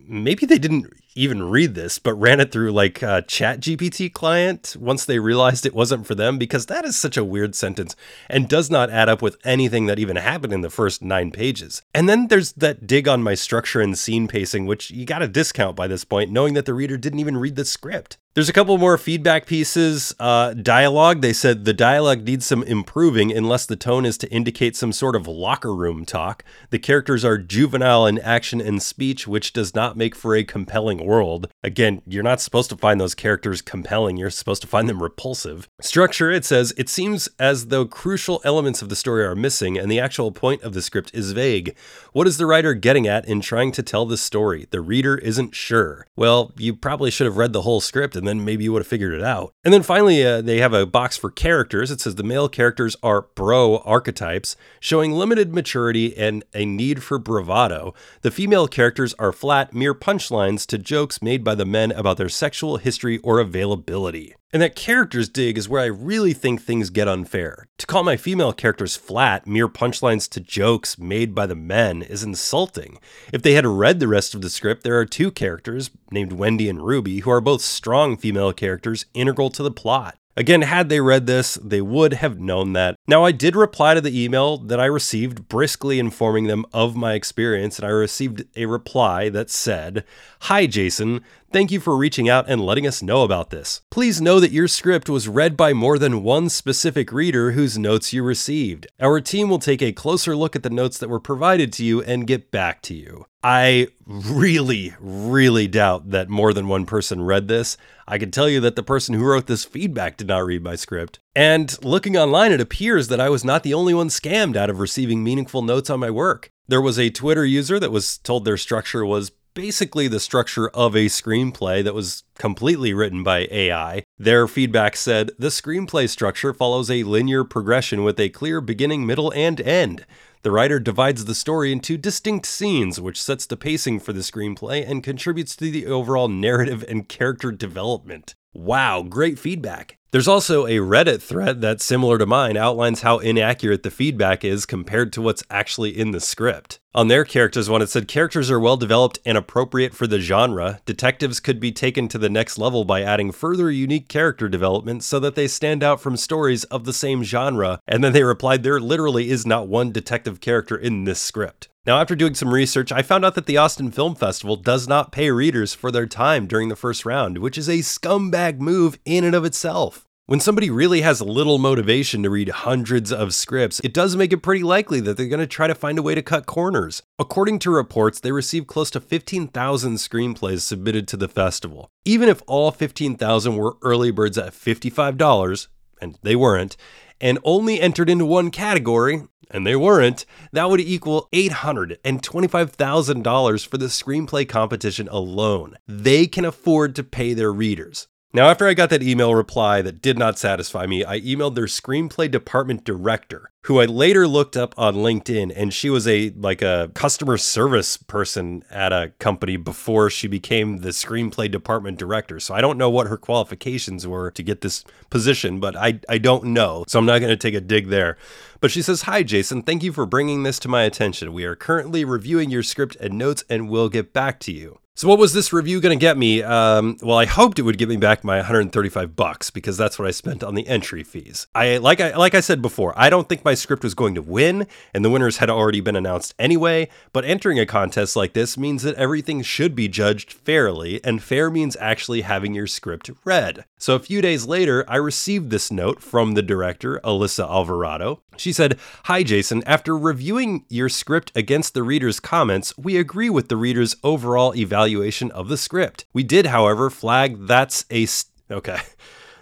maybe 0.06 0.46
they 0.46 0.58
didn't 0.58 0.86
even 1.16 1.42
read 1.42 1.74
this, 1.74 1.98
but 1.98 2.14
ran 2.14 2.38
it 2.38 2.52
through 2.52 2.70
like 2.70 3.02
a 3.02 3.22
ChatGPT 3.22 4.12
client 4.12 4.76
once 4.78 5.04
they 5.04 5.18
realized 5.18 5.66
it 5.66 5.74
wasn't 5.74 6.06
for 6.06 6.14
them, 6.14 6.38
because 6.38 6.66
that 6.66 6.84
is 6.84 6.96
such 6.96 7.16
a 7.16 7.24
weird 7.24 7.56
sentence 7.56 7.96
and 8.30 8.48
does 8.48 8.70
not 8.70 8.88
add 8.88 9.08
up 9.08 9.20
with 9.20 9.36
anything 9.44 9.86
that 9.86 9.98
even 9.98 10.14
happened 10.14 10.52
in 10.52 10.60
the 10.60 10.70
first 10.70 11.02
nine 11.02 11.32
pages. 11.32 11.82
And 11.92 12.08
then 12.08 12.28
there's 12.28 12.52
that 12.52 12.86
dig 12.86 13.08
on 13.08 13.20
my 13.20 13.34
structure 13.34 13.80
and 13.80 13.98
scene 13.98 14.28
pacing, 14.28 14.66
which 14.66 14.92
you 14.92 15.04
got 15.04 15.18
to 15.18 15.26
discount 15.26 15.74
by 15.74 15.88
this 15.88 16.04
point, 16.04 16.30
knowing 16.30 16.54
that 16.54 16.66
the 16.66 16.74
reader 16.74 16.96
didn't 16.96 17.18
even 17.18 17.36
read 17.36 17.56
the 17.56 17.64
script. 17.64 18.16
There's 18.34 18.48
a 18.48 18.52
couple 18.52 18.76
more 18.78 18.98
feedback 18.98 19.46
pieces. 19.46 20.12
Uh, 20.18 20.54
dialogue, 20.54 21.20
they 21.20 21.32
said 21.32 21.64
the 21.64 21.72
dialogue 21.72 22.24
needs 22.24 22.44
some 22.44 22.64
improving 22.64 23.30
unless 23.30 23.64
the 23.64 23.76
tone 23.76 24.04
is 24.04 24.18
to 24.18 24.28
indicate 24.32 24.74
some 24.74 24.90
sort 24.90 25.14
of 25.14 25.28
locker 25.28 25.72
room 25.72 26.04
talk. 26.04 26.44
The 26.70 26.80
characters 26.80 27.24
are 27.24 27.38
juvenile 27.38 28.08
in 28.08 28.18
action 28.18 28.60
and 28.60 28.82
speech, 28.82 29.28
which 29.28 29.52
does 29.52 29.72
not 29.72 29.96
make 29.96 30.16
for 30.16 30.34
a 30.34 30.42
compelling 30.42 31.06
world. 31.06 31.46
Again, 31.62 32.02
you're 32.08 32.24
not 32.24 32.40
supposed 32.40 32.70
to 32.70 32.76
find 32.76 33.00
those 33.00 33.14
characters 33.14 33.62
compelling, 33.62 34.16
you're 34.16 34.30
supposed 34.30 34.62
to 34.62 34.68
find 34.68 34.88
them 34.88 35.00
repulsive. 35.00 35.68
Structure, 35.80 36.32
it 36.32 36.44
says, 36.44 36.74
it 36.76 36.88
seems 36.88 37.28
as 37.38 37.68
though 37.68 37.86
crucial 37.86 38.40
elements 38.42 38.82
of 38.82 38.88
the 38.88 38.96
story 38.96 39.24
are 39.24 39.36
missing 39.36 39.78
and 39.78 39.88
the 39.88 40.00
actual 40.00 40.32
point 40.32 40.60
of 40.64 40.74
the 40.74 40.82
script 40.82 41.12
is 41.14 41.30
vague. 41.30 41.76
What 42.12 42.26
is 42.26 42.38
the 42.38 42.46
writer 42.46 42.74
getting 42.74 43.06
at 43.06 43.28
in 43.28 43.40
trying 43.40 43.70
to 43.70 43.82
tell 43.84 44.06
this 44.06 44.22
story? 44.22 44.66
The 44.70 44.80
reader 44.80 45.16
isn't 45.18 45.54
sure. 45.54 46.08
Well, 46.16 46.52
you 46.58 46.74
probably 46.74 47.12
should 47.12 47.26
have 47.26 47.36
read 47.36 47.52
the 47.52 47.62
whole 47.62 47.80
script 47.80 48.16
and 48.24 48.40
then 48.40 48.44
maybe 48.44 48.64
you 48.64 48.72
would 48.72 48.80
have 48.80 48.86
figured 48.86 49.12
it 49.12 49.22
out. 49.22 49.52
And 49.64 49.74
then 49.74 49.82
finally, 49.82 50.24
uh, 50.24 50.40
they 50.40 50.56
have 50.56 50.72
a 50.72 50.86
box 50.86 51.18
for 51.18 51.30
characters. 51.30 51.90
It 51.90 52.00
says 52.00 52.14
the 52.14 52.22
male 52.22 52.48
characters 52.48 52.96
are 53.02 53.26
bro 53.34 53.78
archetypes, 53.78 54.56
showing 54.80 55.12
limited 55.12 55.54
maturity 55.54 56.16
and 56.16 56.42
a 56.54 56.64
need 56.64 57.02
for 57.02 57.18
bravado. 57.18 57.92
The 58.22 58.30
female 58.30 58.66
characters 58.66 59.12
are 59.18 59.30
flat, 59.30 59.74
mere 59.74 59.94
punchlines 59.94 60.66
to 60.68 60.78
jokes 60.78 61.20
made 61.20 61.44
by 61.44 61.54
the 61.54 61.66
men 61.66 61.92
about 61.92 62.16
their 62.16 62.30
sexual 62.30 62.78
history 62.78 63.18
or 63.18 63.40
availability. 63.40 64.34
And 64.54 64.62
that 64.62 64.76
characters 64.76 65.28
dig 65.28 65.58
is 65.58 65.68
where 65.68 65.82
I 65.82 65.86
really 65.86 66.32
think 66.32 66.62
things 66.62 66.88
get 66.88 67.08
unfair. 67.08 67.66
To 67.78 67.86
call 67.86 68.04
my 68.04 68.16
female 68.16 68.52
characters 68.52 68.94
flat, 68.94 69.48
mere 69.48 69.66
punchlines 69.66 70.30
to 70.30 70.38
jokes 70.38 70.96
made 70.96 71.34
by 71.34 71.46
the 71.46 71.56
men, 71.56 72.02
is 72.02 72.22
insulting. 72.22 73.00
If 73.32 73.42
they 73.42 73.54
had 73.54 73.66
read 73.66 73.98
the 73.98 74.06
rest 74.06 74.32
of 74.32 74.42
the 74.42 74.48
script, 74.48 74.84
there 74.84 74.96
are 74.96 75.06
two 75.06 75.32
characters, 75.32 75.90
named 76.12 76.34
Wendy 76.34 76.68
and 76.68 76.86
Ruby, 76.86 77.18
who 77.18 77.32
are 77.32 77.40
both 77.40 77.62
strong 77.62 78.16
female 78.16 78.52
characters 78.52 79.06
integral 79.12 79.50
to 79.50 79.64
the 79.64 79.72
plot. 79.72 80.18
Again, 80.36 80.62
had 80.62 80.88
they 80.88 81.00
read 81.00 81.26
this, 81.26 81.54
they 81.54 81.80
would 81.80 82.14
have 82.14 82.40
known 82.40 82.72
that. 82.72 82.96
Now, 83.06 83.24
I 83.24 83.30
did 83.30 83.54
reply 83.54 83.94
to 83.94 84.00
the 84.00 84.24
email 84.24 84.56
that 84.58 84.80
I 84.80 84.86
received, 84.86 85.48
briskly 85.48 86.00
informing 86.00 86.46
them 86.46 86.66
of 86.72 86.96
my 86.96 87.14
experience, 87.14 87.78
and 87.78 87.86
I 87.86 87.90
received 87.90 88.44
a 88.56 88.66
reply 88.66 89.28
that 89.28 89.48
said, 89.48 90.04
Hi, 90.42 90.66
Jason. 90.66 91.22
Thank 91.54 91.70
you 91.70 91.78
for 91.78 91.96
reaching 91.96 92.28
out 92.28 92.46
and 92.48 92.60
letting 92.60 92.84
us 92.84 93.00
know 93.00 93.22
about 93.22 93.50
this. 93.50 93.80
Please 93.88 94.20
know 94.20 94.40
that 94.40 94.50
your 94.50 94.66
script 94.66 95.08
was 95.08 95.28
read 95.28 95.56
by 95.56 95.72
more 95.72 96.00
than 96.00 96.24
one 96.24 96.48
specific 96.48 97.12
reader 97.12 97.52
whose 97.52 97.78
notes 97.78 98.12
you 98.12 98.24
received. 98.24 98.88
Our 98.98 99.20
team 99.20 99.48
will 99.48 99.60
take 99.60 99.80
a 99.80 99.92
closer 99.92 100.34
look 100.34 100.56
at 100.56 100.64
the 100.64 100.68
notes 100.68 100.98
that 100.98 101.08
were 101.08 101.20
provided 101.20 101.72
to 101.74 101.84
you 101.84 102.02
and 102.02 102.26
get 102.26 102.50
back 102.50 102.82
to 102.82 102.94
you. 102.94 103.26
I 103.44 103.86
really, 104.04 104.94
really 104.98 105.68
doubt 105.68 106.10
that 106.10 106.28
more 106.28 106.52
than 106.52 106.66
one 106.66 106.86
person 106.86 107.22
read 107.22 107.46
this. 107.46 107.76
I 108.08 108.18
can 108.18 108.32
tell 108.32 108.48
you 108.48 108.58
that 108.58 108.74
the 108.74 108.82
person 108.82 109.14
who 109.14 109.24
wrote 109.24 109.46
this 109.46 109.64
feedback 109.64 110.16
did 110.16 110.26
not 110.26 110.44
read 110.44 110.64
my 110.64 110.74
script. 110.74 111.20
And 111.36 111.78
looking 111.84 112.16
online, 112.16 112.50
it 112.50 112.60
appears 112.60 113.06
that 113.06 113.20
I 113.20 113.28
was 113.28 113.44
not 113.44 113.62
the 113.62 113.74
only 113.74 113.94
one 113.94 114.08
scammed 114.08 114.56
out 114.56 114.70
of 114.70 114.80
receiving 114.80 115.22
meaningful 115.22 115.62
notes 115.62 115.88
on 115.88 116.00
my 116.00 116.10
work. 116.10 116.50
There 116.66 116.82
was 116.82 116.98
a 116.98 117.10
Twitter 117.10 117.44
user 117.44 117.78
that 117.78 117.92
was 117.92 118.18
told 118.18 118.44
their 118.44 118.56
structure 118.56 119.06
was 119.06 119.30
basically 119.54 120.08
the 120.08 120.20
structure 120.20 120.68
of 120.70 120.94
a 120.94 121.06
screenplay 121.06 121.82
that 121.82 121.94
was 121.94 122.24
completely 122.36 122.92
written 122.92 123.22
by 123.22 123.48
AI. 123.50 124.02
Their 124.18 124.46
feedback 124.46 124.96
said 124.96 125.30
the 125.38 125.48
screenplay 125.48 126.08
structure 126.08 126.52
follows 126.52 126.90
a 126.90 127.04
linear 127.04 127.44
progression 127.44 128.04
with 128.04 128.20
a 128.20 128.28
clear 128.28 128.60
beginning, 128.60 129.06
middle, 129.06 129.32
and 129.32 129.60
end. 129.60 130.04
The 130.42 130.50
writer 130.50 130.78
divides 130.78 131.24
the 131.24 131.34
story 131.34 131.72
into 131.72 131.96
distinct 131.96 132.44
scenes, 132.44 133.00
which 133.00 133.22
sets 133.22 133.46
the 133.46 133.56
pacing 133.56 134.00
for 134.00 134.12
the 134.12 134.20
screenplay 134.20 134.86
and 134.86 135.02
contributes 135.02 135.56
to 135.56 135.70
the 135.70 135.86
overall 135.86 136.28
narrative 136.28 136.84
and 136.86 137.08
character 137.08 137.50
development. 137.50 138.34
Wow, 138.52 139.02
great 139.02 139.38
feedback. 139.38 139.96
There's 140.14 140.28
also 140.28 140.64
a 140.66 140.76
Reddit 140.76 141.20
thread 141.20 141.60
that's 141.60 141.84
similar 141.84 142.18
to 142.18 142.24
mine 142.24 142.56
outlines 142.56 143.00
how 143.00 143.18
inaccurate 143.18 143.82
the 143.82 143.90
feedback 143.90 144.44
is 144.44 144.64
compared 144.64 145.12
to 145.14 145.20
what's 145.20 145.42
actually 145.50 145.98
in 145.98 146.12
the 146.12 146.20
script. 146.20 146.78
On 146.94 147.08
their 147.08 147.24
characters 147.24 147.68
one, 147.68 147.82
it 147.82 147.88
said 147.88 148.06
characters 148.06 148.48
are 148.48 148.60
well 148.60 148.76
developed 148.76 149.18
and 149.26 149.36
appropriate 149.36 149.92
for 149.92 150.06
the 150.06 150.20
genre. 150.20 150.80
Detectives 150.86 151.40
could 151.40 151.58
be 151.58 151.72
taken 151.72 152.06
to 152.06 152.18
the 152.18 152.30
next 152.30 152.58
level 152.58 152.84
by 152.84 153.02
adding 153.02 153.32
further 153.32 153.72
unique 153.72 154.06
character 154.06 154.48
development 154.48 155.02
so 155.02 155.18
that 155.18 155.34
they 155.34 155.48
stand 155.48 155.82
out 155.82 156.00
from 156.00 156.16
stories 156.16 156.62
of 156.62 156.84
the 156.84 156.92
same 156.92 157.24
genre. 157.24 157.80
And 157.88 158.04
then 158.04 158.12
they 158.12 158.22
replied, 158.22 158.62
there 158.62 158.78
literally 158.78 159.30
is 159.30 159.44
not 159.44 159.66
one 159.66 159.90
detective 159.90 160.40
character 160.40 160.76
in 160.76 161.02
this 161.02 161.18
script. 161.18 161.70
Now, 161.86 162.00
after 162.00 162.16
doing 162.16 162.34
some 162.34 162.54
research, 162.54 162.90
I 162.92 163.02
found 163.02 163.26
out 163.26 163.34
that 163.34 163.44
the 163.44 163.58
Austin 163.58 163.90
Film 163.90 164.14
Festival 164.14 164.56
does 164.56 164.88
not 164.88 165.12
pay 165.12 165.30
readers 165.30 165.74
for 165.74 165.90
their 165.90 166.06
time 166.06 166.46
during 166.46 166.70
the 166.70 166.76
first 166.76 167.04
round, 167.04 167.36
which 167.36 167.58
is 167.58 167.68
a 167.68 167.80
scumbag 167.80 168.58
move 168.58 168.98
in 169.04 169.22
and 169.22 169.34
of 169.34 169.44
itself. 169.44 170.06
When 170.24 170.40
somebody 170.40 170.70
really 170.70 171.02
has 171.02 171.20
little 171.20 171.58
motivation 171.58 172.22
to 172.22 172.30
read 172.30 172.48
hundreds 172.48 173.12
of 173.12 173.34
scripts, 173.34 173.80
it 173.84 173.92
does 173.92 174.16
make 174.16 174.32
it 174.32 174.38
pretty 174.38 174.62
likely 174.62 175.00
that 175.00 175.18
they're 175.18 175.26
going 175.26 175.40
to 175.40 175.46
try 175.46 175.66
to 175.66 175.74
find 175.74 175.98
a 175.98 176.02
way 176.02 176.14
to 176.14 176.22
cut 176.22 176.46
corners. 176.46 177.02
According 177.18 177.58
to 177.58 177.70
reports, 177.70 178.18
they 178.18 178.32
received 178.32 178.66
close 178.66 178.90
to 178.92 179.00
15,000 179.00 179.96
screenplays 179.96 180.60
submitted 180.60 181.06
to 181.08 181.18
the 181.18 181.28
festival. 181.28 181.90
Even 182.06 182.30
if 182.30 182.40
all 182.46 182.70
15,000 182.70 183.56
were 183.56 183.76
early 183.82 184.10
birds 184.10 184.38
at 184.38 184.54
$55, 184.54 185.66
and 186.00 186.18
they 186.22 186.34
weren't, 186.34 186.78
and 187.20 187.38
only 187.44 187.78
entered 187.78 188.08
into 188.08 188.24
one 188.24 188.50
category, 188.50 189.24
and 189.50 189.66
they 189.66 189.76
weren't, 189.76 190.24
that 190.52 190.70
would 190.70 190.80
equal 190.80 191.28
$825,000 191.32 193.66
for 193.66 193.78
the 193.78 193.86
screenplay 193.86 194.48
competition 194.48 195.08
alone. 195.10 195.76
They 195.86 196.26
can 196.26 196.44
afford 196.44 196.96
to 196.96 197.04
pay 197.04 197.34
their 197.34 197.52
readers. 197.52 198.08
Now, 198.34 198.48
after 198.48 198.66
I 198.66 198.74
got 198.74 198.90
that 198.90 199.00
email 199.00 199.32
reply 199.32 199.80
that 199.80 200.02
did 200.02 200.18
not 200.18 200.40
satisfy 200.40 200.86
me, 200.86 201.04
I 201.04 201.20
emailed 201.20 201.54
their 201.54 201.66
screenplay 201.66 202.28
department 202.28 202.82
director, 202.82 203.52
who 203.66 203.78
I 203.78 203.84
later 203.84 204.26
looked 204.26 204.56
up 204.56 204.74
on 204.76 204.96
LinkedIn, 204.96 205.52
and 205.54 205.72
she 205.72 205.88
was 205.88 206.08
a 206.08 206.30
like 206.30 206.60
a 206.60 206.90
customer 206.94 207.38
service 207.38 207.96
person 207.96 208.64
at 208.72 208.92
a 208.92 209.12
company 209.20 209.56
before 209.56 210.10
she 210.10 210.26
became 210.26 210.78
the 210.78 210.88
screenplay 210.88 211.48
department 211.48 211.96
director. 211.96 212.40
So 212.40 212.54
I 212.56 212.60
don't 212.60 212.76
know 212.76 212.90
what 212.90 213.06
her 213.06 213.16
qualifications 213.16 214.04
were 214.04 214.32
to 214.32 214.42
get 214.42 214.62
this 214.62 214.82
position, 215.10 215.60
but 215.60 215.76
I 215.76 216.00
I 216.08 216.18
don't 216.18 216.46
know. 216.46 216.84
So 216.88 216.98
I'm 216.98 217.06
not 217.06 217.20
going 217.20 217.30
to 217.30 217.36
take 217.36 217.54
a 217.54 217.60
dig 217.60 217.86
there. 217.86 218.18
But 218.58 218.72
she 218.72 218.82
says, 218.82 219.02
Hi, 219.02 219.22
Jason. 219.22 219.62
Thank 219.62 219.84
you 219.84 219.92
for 219.92 220.06
bringing 220.06 220.42
this 220.42 220.58
to 220.58 220.68
my 220.68 220.82
attention. 220.82 221.32
We 221.32 221.44
are 221.44 221.54
currently 221.54 222.04
reviewing 222.04 222.50
your 222.50 222.64
script 222.64 222.96
and 222.96 223.16
notes 223.16 223.44
and 223.48 223.68
we'll 223.68 223.90
get 223.90 224.12
back 224.12 224.40
to 224.40 224.52
you. 224.52 224.80
So 224.96 225.08
what 225.08 225.18
was 225.18 225.32
this 225.32 225.52
review 225.52 225.80
going 225.80 225.98
to 225.98 226.00
get 226.00 226.16
me? 226.16 226.40
Um, 226.40 226.98
well, 227.02 227.18
I 227.18 227.24
hoped 227.24 227.58
it 227.58 227.62
would 227.62 227.78
give 227.78 227.88
me 227.88 227.96
back 227.96 228.22
my 228.22 228.36
135 228.36 229.16
bucks 229.16 229.50
because 229.50 229.76
that's 229.76 229.98
what 229.98 230.06
I 230.06 230.12
spent 230.12 230.44
on 230.44 230.54
the 230.54 230.68
entry 230.68 231.02
fees. 231.02 231.48
I 231.52 231.78
like 231.78 232.00
I 232.00 232.16
like 232.16 232.36
I 232.36 232.38
said 232.38 232.62
before, 232.62 232.94
I 232.96 233.10
don't 233.10 233.28
think 233.28 233.44
my 233.44 233.54
script 233.54 233.82
was 233.82 233.94
going 233.94 234.14
to 234.14 234.22
win, 234.22 234.68
and 234.94 235.04
the 235.04 235.10
winners 235.10 235.38
had 235.38 235.50
already 235.50 235.80
been 235.80 235.96
announced 235.96 236.32
anyway. 236.38 236.88
But 237.12 237.24
entering 237.24 237.58
a 237.58 237.66
contest 237.66 238.14
like 238.14 238.34
this 238.34 238.56
means 238.56 238.84
that 238.84 238.94
everything 238.94 239.42
should 239.42 239.74
be 239.74 239.88
judged 239.88 240.32
fairly, 240.32 241.02
and 241.02 241.20
fair 241.20 241.50
means 241.50 241.76
actually 241.80 242.20
having 242.20 242.54
your 242.54 242.68
script 242.68 243.10
read. 243.24 243.64
So 243.76 243.94
a 243.94 243.98
few 243.98 244.22
days 244.22 244.46
later, 244.46 244.84
I 244.88 244.96
received 244.96 245.50
this 245.50 245.70
note 245.70 246.00
from 246.00 246.32
the 246.32 246.42
director, 246.42 247.00
Alyssa 247.04 247.44
Alvarado. 247.44 248.22
She 248.36 248.52
said, 248.52 248.78
"Hi, 249.04 249.22
Jason. 249.22 249.62
After 249.66 249.98
reviewing 249.98 250.64
your 250.68 250.88
script 250.88 251.32
against 251.34 251.74
the 251.74 251.82
reader's 251.82 252.20
comments, 252.20 252.72
we 252.78 252.96
agree 252.96 253.28
with 253.28 253.48
the 253.48 253.56
reader's 253.56 253.96
overall 254.02 254.54
evaluation." 254.54 255.30
of 255.32 255.48
the 255.48 255.56
script. 255.56 256.06
We 256.12 256.22
did, 256.22 256.46
however, 256.46 256.88
flag 256.88 257.46
that's 257.46 257.84
a. 257.90 258.06
St- 258.06 258.32
okay. 258.50 258.78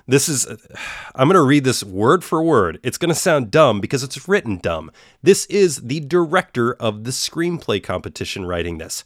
This 0.09 0.29
is, 0.29 0.47
I'm 1.15 1.29
going 1.29 1.35
to 1.35 1.43
read 1.43 1.65
this 1.65 1.85
word 1.85 2.25
for 2.25 2.43
word. 2.43 2.81
It's 2.83 2.99
going 2.99 3.11
to 3.11 3.15
sound 3.15 3.51
dumb 3.53 3.81
because 3.81 4.03
it's 4.03 4.29
written 4.29 4.59
dumb. 4.59 4.91
This 5.23 5.47
is 5.47 5.83
the 5.83 6.01
director 6.01 6.75
of 6.75 7.05
the 7.05 7.13
screenplay 7.13 7.83
competition 7.83 8.45
writing 8.45 8.79
this. 8.79 9.05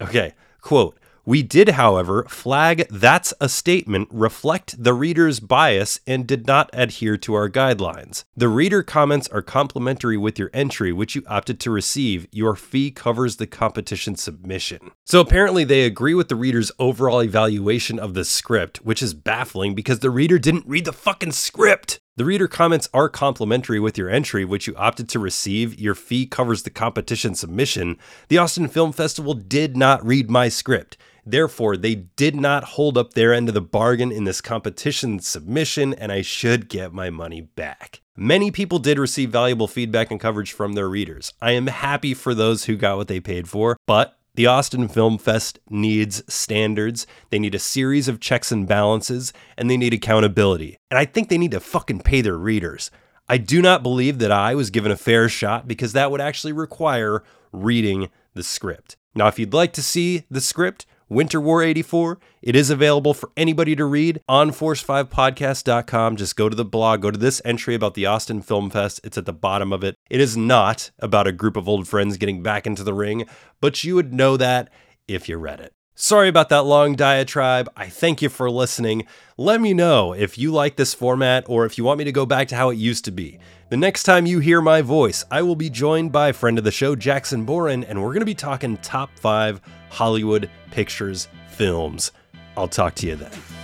Okay, 0.00 0.34
quote 0.60 0.98
we 1.26 1.42
did, 1.42 1.70
however, 1.70 2.24
flag 2.28 2.86
that's 2.90 3.32
a 3.40 3.48
statement 3.48 4.08
reflect 4.10 4.82
the 4.82 4.92
reader's 4.92 5.40
bias 5.40 6.00
and 6.06 6.26
did 6.26 6.46
not 6.46 6.70
adhere 6.72 7.16
to 7.18 7.34
our 7.34 7.48
guidelines. 7.48 8.24
The 8.36 8.48
reader 8.48 8.82
comments 8.82 9.28
are 9.28 9.42
complimentary 9.42 10.16
with 10.16 10.38
your 10.38 10.50
entry, 10.52 10.92
which 10.92 11.14
you 11.14 11.22
opted 11.26 11.60
to 11.60 11.70
receive. 11.70 12.26
Your 12.30 12.54
fee 12.54 12.90
covers 12.90 13.36
the 13.36 13.46
competition 13.46 14.16
submission. 14.16 14.90
So 15.04 15.20
apparently, 15.20 15.64
they 15.64 15.84
agree 15.84 16.14
with 16.14 16.28
the 16.28 16.36
reader's 16.36 16.72
overall 16.78 17.22
evaluation 17.22 17.98
of 17.98 18.14
the 18.14 18.24
script, 18.24 18.84
which 18.84 19.02
is 19.02 19.14
baffling 19.14 19.74
because 19.74 20.00
the 20.00 20.10
reader 20.10 20.38
didn't 20.38 20.66
read 20.66 20.84
the 20.84 20.92
fucking 20.92 21.32
script. 21.32 22.00
The 22.16 22.24
reader 22.24 22.46
comments 22.46 22.88
are 22.94 23.08
complimentary 23.08 23.80
with 23.80 23.98
your 23.98 24.08
entry, 24.08 24.44
which 24.44 24.68
you 24.68 24.76
opted 24.76 25.08
to 25.08 25.18
receive. 25.18 25.80
Your 25.80 25.96
fee 25.96 26.26
covers 26.26 26.62
the 26.62 26.70
competition 26.70 27.34
submission. 27.34 27.98
The 28.28 28.38
Austin 28.38 28.68
Film 28.68 28.92
Festival 28.92 29.34
did 29.34 29.76
not 29.76 30.06
read 30.06 30.30
my 30.30 30.48
script. 30.48 30.96
Therefore, 31.26 31.76
they 31.76 31.96
did 31.96 32.36
not 32.36 32.62
hold 32.62 32.96
up 32.96 33.14
their 33.14 33.34
end 33.34 33.48
of 33.48 33.54
the 33.54 33.60
bargain 33.60 34.12
in 34.12 34.22
this 34.22 34.40
competition 34.40 35.18
submission, 35.18 35.92
and 35.92 36.12
I 36.12 36.22
should 36.22 36.68
get 36.68 36.92
my 36.92 37.10
money 37.10 37.40
back. 37.40 38.00
Many 38.16 38.52
people 38.52 38.78
did 38.78 39.00
receive 39.00 39.30
valuable 39.30 39.66
feedback 39.66 40.12
and 40.12 40.20
coverage 40.20 40.52
from 40.52 40.74
their 40.74 40.88
readers. 40.88 41.32
I 41.42 41.50
am 41.52 41.66
happy 41.66 42.14
for 42.14 42.32
those 42.32 42.66
who 42.66 42.76
got 42.76 42.96
what 42.96 43.08
they 43.08 43.18
paid 43.18 43.48
for, 43.48 43.76
but 43.88 44.16
the 44.34 44.46
Austin 44.46 44.88
Film 44.88 45.16
Fest 45.18 45.60
needs 45.70 46.22
standards. 46.32 47.06
They 47.30 47.38
need 47.38 47.54
a 47.54 47.60
series 47.60 48.08
of 48.08 48.20
checks 48.20 48.50
and 48.50 48.66
balances, 48.66 49.32
and 49.56 49.70
they 49.70 49.76
need 49.76 49.94
accountability. 49.94 50.76
And 50.90 50.98
I 50.98 51.04
think 51.04 51.28
they 51.28 51.38
need 51.38 51.52
to 51.52 51.60
fucking 51.60 52.00
pay 52.00 52.20
their 52.20 52.36
readers. 52.36 52.90
I 53.28 53.38
do 53.38 53.62
not 53.62 53.82
believe 53.82 54.18
that 54.18 54.32
I 54.32 54.54
was 54.54 54.70
given 54.70 54.92
a 54.92 54.96
fair 54.96 55.28
shot 55.28 55.66
because 55.68 55.92
that 55.92 56.10
would 56.10 56.20
actually 56.20 56.52
require 56.52 57.22
reading 57.52 58.10
the 58.34 58.42
script. 58.42 58.96
Now, 59.14 59.28
if 59.28 59.38
you'd 59.38 59.54
like 59.54 59.72
to 59.74 59.82
see 59.82 60.24
the 60.30 60.40
script, 60.40 60.84
Winter 61.08 61.40
War 61.40 61.62
84. 61.62 62.18
It 62.42 62.56
is 62.56 62.70
available 62.70 63.14
for 63.14 63.30
anybody 63.36 63.76
to 63.76 63.84
read 63.84 64.20
on 64.28 64.50
force5podcast.com. 64.50 66.16
Just 66.16 66.36
go 66.36 66.48
to 66.48 66.56
the 66.56 66.64
blog, 66.64 67.02
go 67.02 67.10
to 67.10 67.18
this 67.18 67.42
entry 67.44 67.74
about 67.74 67.94
the 67.94 68.06
Austin 68.06 68.42
Film 68.42 68.70
Fest. 68.70 69.00
It's 69.04 69.18
at 69.18 69.26
the 69.26 69.32
bottom 69.32 69.72
of 69.72 69.84
it. 69.84 69.96
It 70.10 70.20
is 70.20 70.36
not 70.36 70.90
about 70.98 71.26
a 71.26 71.32
group 71.32 71.56
of 71.56 71.68
old 71.68 71.86
friends 71.86 72.16
getting 72.16 72.42
back 72.42 72.66
into 72.66 72.82
the 72.82 72.94
ring, 72.94 73.26
but 73.60 73.84
you 73.84 73.94
would 73.94 74.12
know 74.12 74.36
that 74.36 74.70
if 75.06 75.28
you 75.28 75.36
read 75.36 75.60
it. 75.60 75.72
Sorry 75.96 76.28
about 76.28 76.48
that 76.48 76.64
long 76.64 76.96
diatribe. 76.96 77.70
I 77.76 77.88
thank 77.88 78.20
you 78.20 78.28
for 78.28 78.50
listening. 78.50 79.06
Let 79.36 79.60
me 79.60 79.72
know 79.72 80.12
if 80.12 80.36
you 80.36 80.50
like 80.50 80.74
this 80.74 80.92
format 80.92 81.44
or 81.46 81.66
if 81.66 81.78
you 81.78 81.84
want 81.84 81.98
me 81.98 82.04
to 82.04 82.10
go 82.10 82.26
back 82.26 82.48
to 82.48 82.56
how 82.56 82.70
it 82.70 82.78
used 82.78 83.04
to 83.04 83.12
be. 83.12 83.38
The 83.68 83.76
next 83.76 84.02
time 84.02 84.26
you 84.26 84.40
hear 84.40 84.60
my 84.60 84.82
voice, 84.82 85.24
I 85.30 85.42
will 85.42 85.54
be 85.54 85.70
joined 85.70 86.10
by 86.10 86.32
friend 86.32 86.58
of 86.58 86.64
the 86.64 86.72
show, 86.72 86.96
Jackson 86.96 87.44
Boren, 87.44 87.84
and 87.84 88.02
we're 88.02 88.08
going 88.08 88.20
to 88.20 88.26
be 88.26 88.34
talking 88.34 88.76
top 88.78 89.16
five 89.20 89.60
Hollywood 89.88 90.50
Pictures 90.72 91.28
films. 91.48 92.10
I'll 92.56 92.66
talk 92.66 92.96
to 92.96 93.06
you 93.06 93.14
then. 93.14 93.63